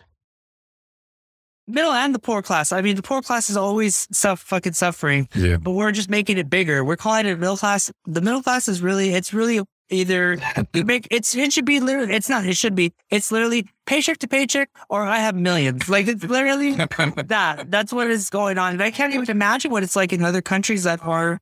[1.66, 2.72] middle and the poor class.
[2.72, 5.28] I mean, the poor class is always self fucking suffering.
[5.34, 5.56] Yeah.
[5.56, 6.84] But we're just making it bigger.
[6.84, 7.90] We're calling it middle class.
[8.06, 9.60] The middle class is really, it's really
[9.92, 10.38] either
[10.74, 14.26] make it's it should be literally it's not it should be it's literally paycheck to
[14.26, 16.72] paycheck or I have millions like it's literally
[17.26, 20.24] that that's what is going on and I can't even imagine what it's like in
[20.24, 21.40] other countries that are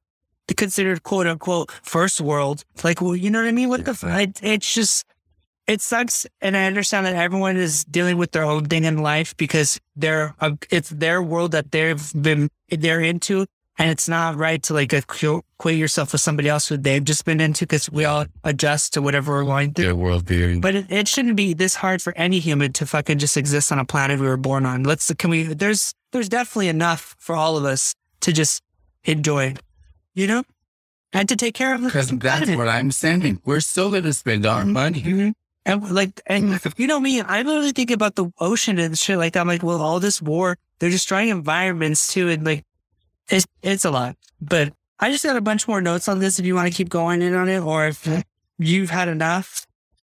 [0.57, 4.41] considered quote unquote first world like well you know what I mean what the it,
[4.43, 5.05] it's just
[5.71, 6.27] it sucks.
[6.41, 10.35] And I understand that everyone is dealing with their own thing in life because they're,
[10.41, 13.47] uh, it's their world that they've been, they're into.
[13.79, 17.41] And it's not right to like equate yourself with somebody else who they've just been
[17.41, 19.85] into because we all adjust to whatever we're going through.
[19.85, 20.61] Their worldview.
[20.61, 23.79] But it, it shouldn't be this hard for any human to fucking just exist on
[23.79, 24.83] a planet we were born on.
[24.83, 28.61] Let's, can we, there's, there's definitely enough for all of us to just
[29.05, 29.55] enjoy,
[30.15, 30.43] you know?
[31.13, 33.41] And to take care of Because that's what I'm saying.
[33.45, 35.03] We're still going to spend our money.
[35.03, 35.31] Mm-hmm
[35.67, 39.35] And like, and you know me, I literally think about the ocean and shit like
[39.35, 39.41] that.
[39.41, 42.29] I'm like, well, all this war, they're destroying environments too.
[42.29, 42.65] And like,
[43.29, 44.17] it's, it's a lot.
[44.41, 46.89] But I just got a bunch more notes on this if you want to keep
[46.89, 48.07] going in on it or if
[48.59, 49.67] you've had enough.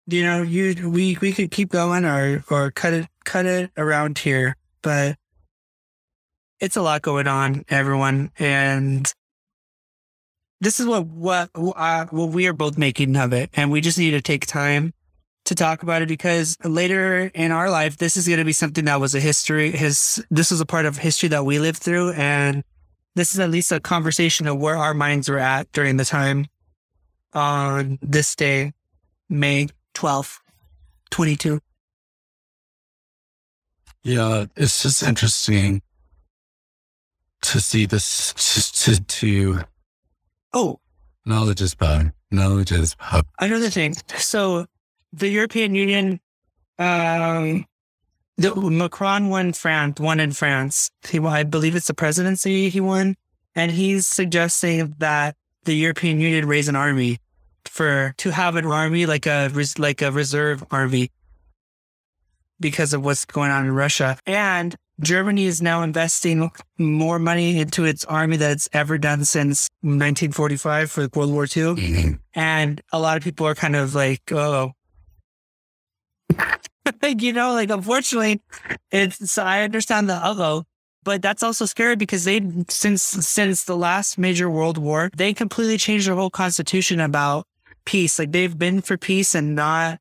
[0.08, 4.20] You know, you we we could keep going or or cut it cut it around
[4.20, 4.56] here.
[4.84, 5.18] But
[6.60, 8.32] it's a lot going on, everyone.
[8.38, 9.12] And
[10.62, 13.98] this is what what uh, what we are both making of it, and we just
[13.98, 14.94] need to take time
[15.46, 18.86] to talk about it because later in our life, this is going to be something
[18.86, 19.72] that was a history.
[19.72, 22.64] His this is a part of history that we lived through, and
[23.16, 26.48] this is at least a conversation of where our minds were at during the time
[27.34, 28.74] on this day,
[29.30, 30.40] May twelfth,
[31.12, 31.60] twenty two.
[34.04, 35.82] Yeah, it's just interesting
[37.42, 38.34] to see this
[38.84, 39.60] to, to, to
[40.54, 40.80] Oh,
[41.26, 42.14] knowledge is power.
[42.32, 43.24] Knowledge is power.
[43.40, 43.96] another thing.
[44.18, 44.66] So
[45.16, 46.20] the European Union,
[46.78, 47.66] um,
[48.38, 50.92] the Macron won France, won in France.
[51.08, 53.16] He, I believe it's the presidency he won,
[53.56, 57.20] and he's suggesting that the European Union raise an army
[57.66, 61.12] for to have an army like a res- like a reserve army
[62.60, 64.18] because of what's going on in Russia.
[64.26, 69.70] And Germany is now investing more money into its army than it's ever done since
[69.82, 71.76] 1945 for World War II.
[71.76, 72.20] Mhm.
[72.34, 74.72] And a lot of people are kind of like, oh,
[77.18, 78.42] you know, like unfortunately,
[78.92, 80.62] it's I understand the uh
[81.04, 85.78] but that's also scary because they since since the last major world war, they completely
[85.78, 87.48] changed their whole constitution about
[87.86, 88.18] peace.
[88.18, 90.00] Like they've been for peace and not,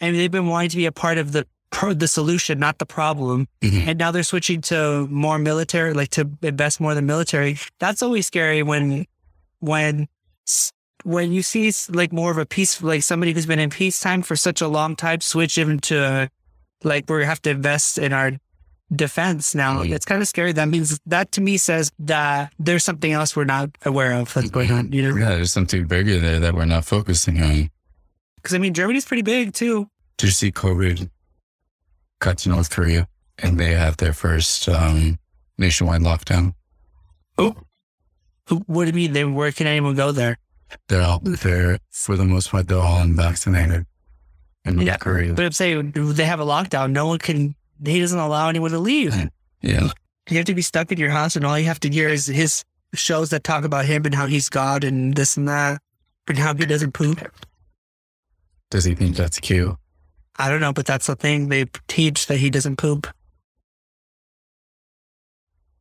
[0.00, 2.86] and they've been wanting to be a part of the pro, the solution, not the
[2.86, 3.46] problem.
[3.60, 3.88] Mhm.
[3.88, 7.58] And now they're switching to more military, like to invest more in the military.
[7.78, 9.06] That's always scary when
[9.60, 10.08] when
[11.04, 14.36] when you see like more of a peace, like somebody who's been in peacetime for
[14.36, 16.28] such a long time, switch into
[16.84, 18.32] like where we have to invest in our
[18.94, 19.82] defense now.
[19.82, 19.94] Mhm.
[19.94, 20.52] It's kind of scary.
[20.52, 24.50] That means that to me says that there's something else we're not aware of that's
[24.50, 24.92] going on.
[24.92, 27.70] You know, Yeah, there's something bigger there that we're not focusing on.
[28.36, 29.88] because I mean Germany's pretty big too.
[30.18, 31.08] Did you see COVID
[32.20, 35.18] cut to North Korea and they have their first um,
[35.58, 36.54] nationwide lockdown?
[37.36, 39.12] Who- What do you mean?
[39.12, 40.36] They where can anyone go there?
[40.88, 43.86] They're all they're for the most part they're all unvaccinated
[44.64, 44.96] in Yeah.
[44.96, 45.34] Korea.
[45.34, 46.92] But I'm saying they have a lockdown.
[46.92, 47.54] No one can.
[47.84, 49.14] He doesn't allow anyone to leave.
[49.60, 49.90] Yeah,
[50.30, 52.26] You have to be stuck in your house, and all you have to hear is
[52.26, 52.64] his
[52.94, 55.80] shows that talk about him and how he's God and this and that,
[56.28, 57.20] and how he doesn't poop.
[58.70, 59.74] does he think that's cute?
[60.36, 63.06] I don't know, but that's the thing they teach that he doesn't poop.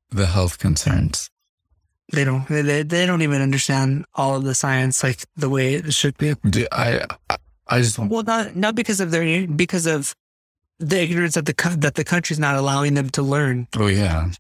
[0.09, 1.29] The health concerns.
[2.11, 2.47] They don't.
[2.47, 6.35] They, they don't even understand all of the science like the way it should be.
[6.49, 7.05] Do I,
[7.67, 10.13] I just Well, not not because of their because of
[10.79, 13.67] the ignorance that the that the country's not allowing them to learn.
[13.77, 14.31] oh yeah.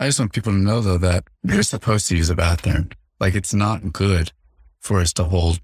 [0.00, 2.90] I just want people to know though that you're supposed to use a bathroom.
[3.20, 4.32] Like it's not good
[4.80, 5.60] for us to hold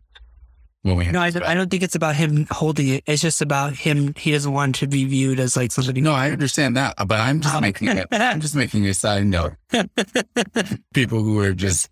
[0.88, 3.04] when we No, I, don't- I don't think it's about him holding it.
[3.06, 4.14] It's just about him.
[4.16, 6.00] He doesn't want to be viewed as like somebody.
[6.00, 8.06] No, I understand that, but I'm just Um, making it.
[8.10, 9.52] I'm just making a side note.
[10.94, 11.90] People who are just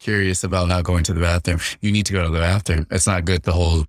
[0.00, 1.60] curious about not going to the bathroom.
[1.80, 2.86] You need to go to the bathroom.
[2.90, 3.86] It's not good to hold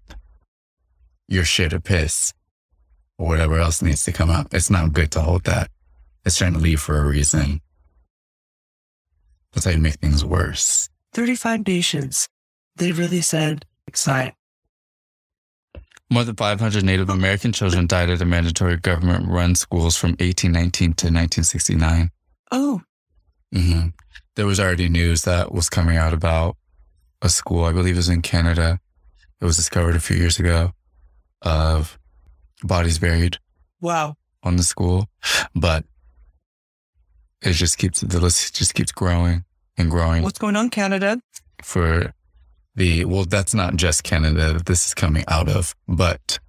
[1.27, 2.33] your shit or piss
[3.17, 4.53] or whatever else needs to come up.
[4.53, 5.69] It's not good to hold that.
[6.25, 7.61] It's trying to leave for a reason.
[9.53, 10.89] That's how you make things worse.
[11.13, 12.27] Thirty-five nations.
[12.75, 13.65] They really said
[16.09, 20.93] More than 500 Native American children died at the mandatory government run schools from 1819
[20.93, 22.11] to 1969.
[22.51, 22.81] Oh,
[23.51, 23.87] hmm
[24.35, 26.57] There was already news that was coming out about
[27.21, 28.79] a school, I believe it was in Canada.
[29.41, 30.71] It was discovered a few years ago
[31.41, 31.97] of
[32.63, 33.37] bodies buried
[33.81, 34.15] wow.
[34.43, 35.09] on the school,
[35.55, 35.85] but
[37.41, 39.43] it just keeps, the list just keeps growing
[39.77, 41.19] and growing What's going on, Canada?
[41.63, 42.13] for
[42.75, 46.39] the, well, that's not just Canada that this is coming out of, but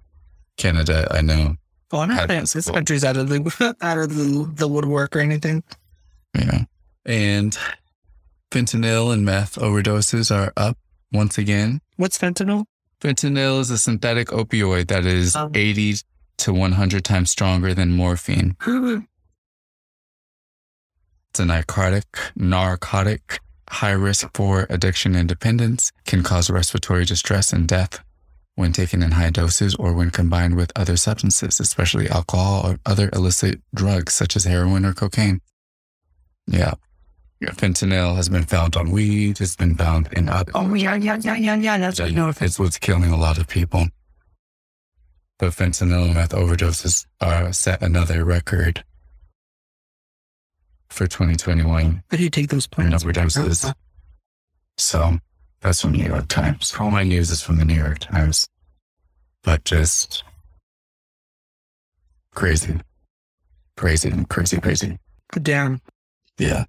[0.57, 1.55] Canada, I know.
[1.91, 5.19] Well, I'm not saying this country's out of the out of the, the woodwork or
[5.19, 5.63] anything.
[6.35, 6.65] Yeah.
[7.05, 7.57] And
[8.51, 10.77] fentanyl and meth overdoses are up
[11.13, 11.79] once again.
[11.95, 12.65] What's fentanyl?
[12.99, 15.51] Fentanyl is a synthetic opioid that is Um.
[15.53, 15.95] 80
[16.39, 18.57] to 100 times stronger than morphine.
[21.31, 27.67] It's a narcotic, narcotic, high risk for addiction and dependence, can cause respiratory distress and
[27.67, 27.99] death
[28.55, 33.09] when taken in high doses or when combined with other substances, especially alcohol or other
[33.13, 35.41] illicit drugs such as heroin or cocaine.
[36.47, 36.73] Yeah.
[37.39, 40.51] Yeah, Fentanyl has been found on weed, it's been found in other.
[40.55, 41.77] oh yeah, yeah, yeah, yeah, yeah.
[41.77, 42.33] That's what I know.
[42.41, 43.85] It's what's killing a lot of people.
[45.37, 48.83] but fentanyl meth overdoses uh, set another record
[50.89, 53.03] for 2021 How do you take those points?
[53.03, 53.73] overdoses.
[54.77, 55.17] So
[55.61, 56.73] that's from the New York Times.
[56.79, 58.47] All my news is from the New York Times,
[59.43, 60.23] but just
[62.33, 62.79] crazy,
[63.75, 64.97] crazy, crazy, crazy.
[65.41, 65.81] Damn.
[66.37, 66.65] Yeah.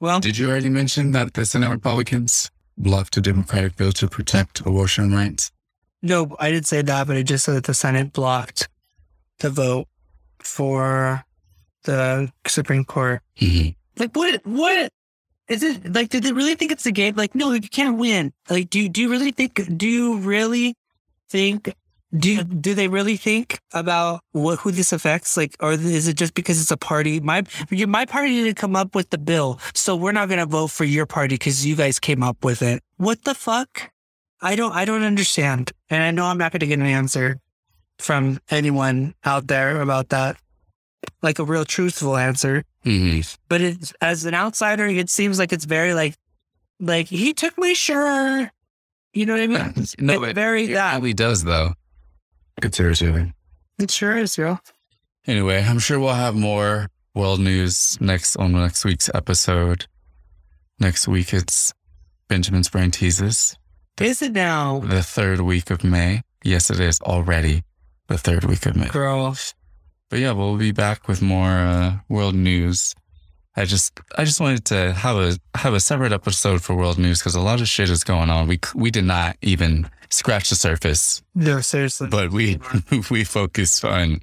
[0.00, 4.60] Well, Did you already mention that the Senate Republicans blocked a Democratic bill to protect
[4.60, 5.50] abortion rights?
[6.02, 8.68] no, I didn't say that, but I just said that the Senate blocked
[9.40, 9.86] the vote
[10.42, 11.24] for
[11.84, 13.22] the Supreme Court.
[13.38, 13.70] Mm-hmm.
[14.00, 14.40] Like, what?
[14.44, 14.92] What?
[15.48, 16.10] Is it like?
[16.10, 17.16] Did they really think it's a game?
[17.16, 18.32] Like, no, you can't win.
[18.48, 19.60] Like, do do you really think?
[19.76, 20.76] Do you really
[21.28, 21.74] think?
[22.12, 25.36] Do you, do they really think about what who this affects?
[25.36, 27.20] Like, or is it just because it's a party?
[27.20, 30.68] My your- my party didn't come up with the bill, so we're not gonna vote
[30.72, 32.82] for your party because you guys came up with it.
[32.96, 33.92] What the fuck?
[34.42, 37.38] I don't I don't understand, and I know I'm not gonna get an answer
[37.98, 40.36] from anyone out there about that,
[41.22, 43.20] like a real truthful answer Mm-hmm.
[43.48, 46.14] but it's as an outsider, it seems like it's very like,
[46.80, 48.48] like he took my shirt.
[49.12, 49.58] You know what I mean?
[49.98, 50.94] No, It's it very it that.
[50.96, 51.74] really does, though.
[52.62, 53.34] It's irritating.
[53.78, 54.58] It sure is, yo.
[55.26, 59.86] Anyway, I'm sure we'll have more world news next on next week's episode.
[60.78, 61.74] Next week, it's
[62.28, 63.56] Benjamin's Brain Teases,
[64.00, 66.22] Is it now, the third week of May.
[66.44, 67.62] Yes, it is already
[68.08, 68.88] the third week of May.
[68.88, 69.36] girl?
[70.10, 72.94] But yeah, we'll be back with more uh, world news.
[73.56, 77.18] I just, I just wanted to have a have a separate episode for world news
[77.20, 78.46] because a lot of shit is going on.
[78.48, 82.08] We we did not even scratch the surface, No, seriously.
[82.08, 82.58] but we
[83.10, 84.20] we focused on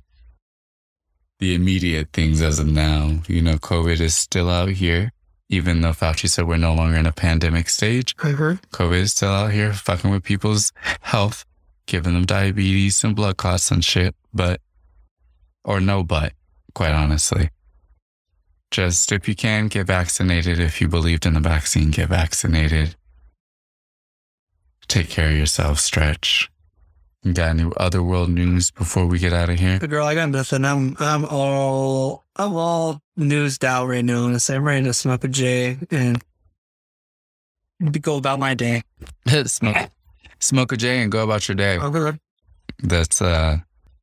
[1.39, 3.19] the immediate things as of now.
[3.27, 5.11] You know, COVID is still out here,
[5.49, 8.15] even though Fauci said we're no longer in a pandemic stage.
[8.17, 8.61] Heard.
[8.71, 10.71] COVID is still out here fucking with people's
[11.01, 11.45] health,
[11.85, 14.61] giving them diabetes and blood clots and shit, but,
[15.68, 16.34] or no but,
[16.74, 17.51] quite honestly.
[18.72, 20.59] Just if you can, get vaccinated.
[20.59, 22.95] If you believed in the vaccine, get vaccinated.
[24.88, 26.49] Take care of yourself, stretch.
[27.24, 29.80] You got any other world news before we get out of here?
[29.80, 30.63] Girl, I got nothing.
[30.63, 34.28] I'm I'm all I'm all newsed out right now.
[34.28, 36.24] I'm ready to smoke a J and
[38.01, 38.84] go about my day.
[39.45, 39.89] smoke,
[40.39, 41.78] smoke a J and go about your day.
[41.78, 42.18] Okay.
[42.80, 43.57] That's uh,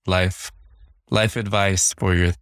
[0.07, 0.53] life,
[1.11, 2.33] life advice for your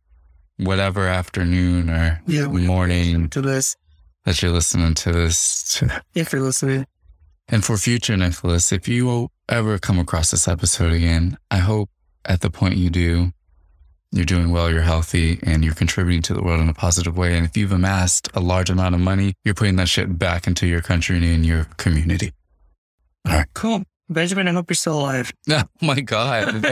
[0.59, 3.77] whatever afternoon or Yeah, morning to this
[4.25, 5.83] that you're listening to this.
[6.15, 6.87] if you're listening.
[7.49, 11.91] And for future Nicholas, if you ever come across this episode again, I hope
[12.25, 13.33] at the point you do,
[14.13, 17.37] you're doing well, you're healthy, and you're contributing to the world in a positive way.
[17.37, 20.67] And if you've amassed a large amount of money, you're putting that shit back into
[20.67, 22.33] your country and in your community.
[23.27, 23.47] All right.
[23.55, 23.83] Cool.
[24.09, 25.32] Benjamin, I hope you're still alive.
[25.48, 26.55] Oh my God.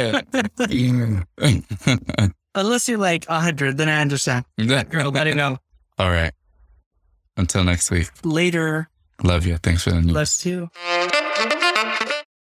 [2.55, 4.45] Unless you're like 100, then I understand.
[4.91, 5.59] Girl, let it know.
[5.99, 6.33] All right.
[7.37, 8.11] Until next week.
[8.25, 8.89] Later.
[9.23, 9.57] Love you.
[9.59, 10.13] Thanks for the news.
[10.13, 10.69] Let's do.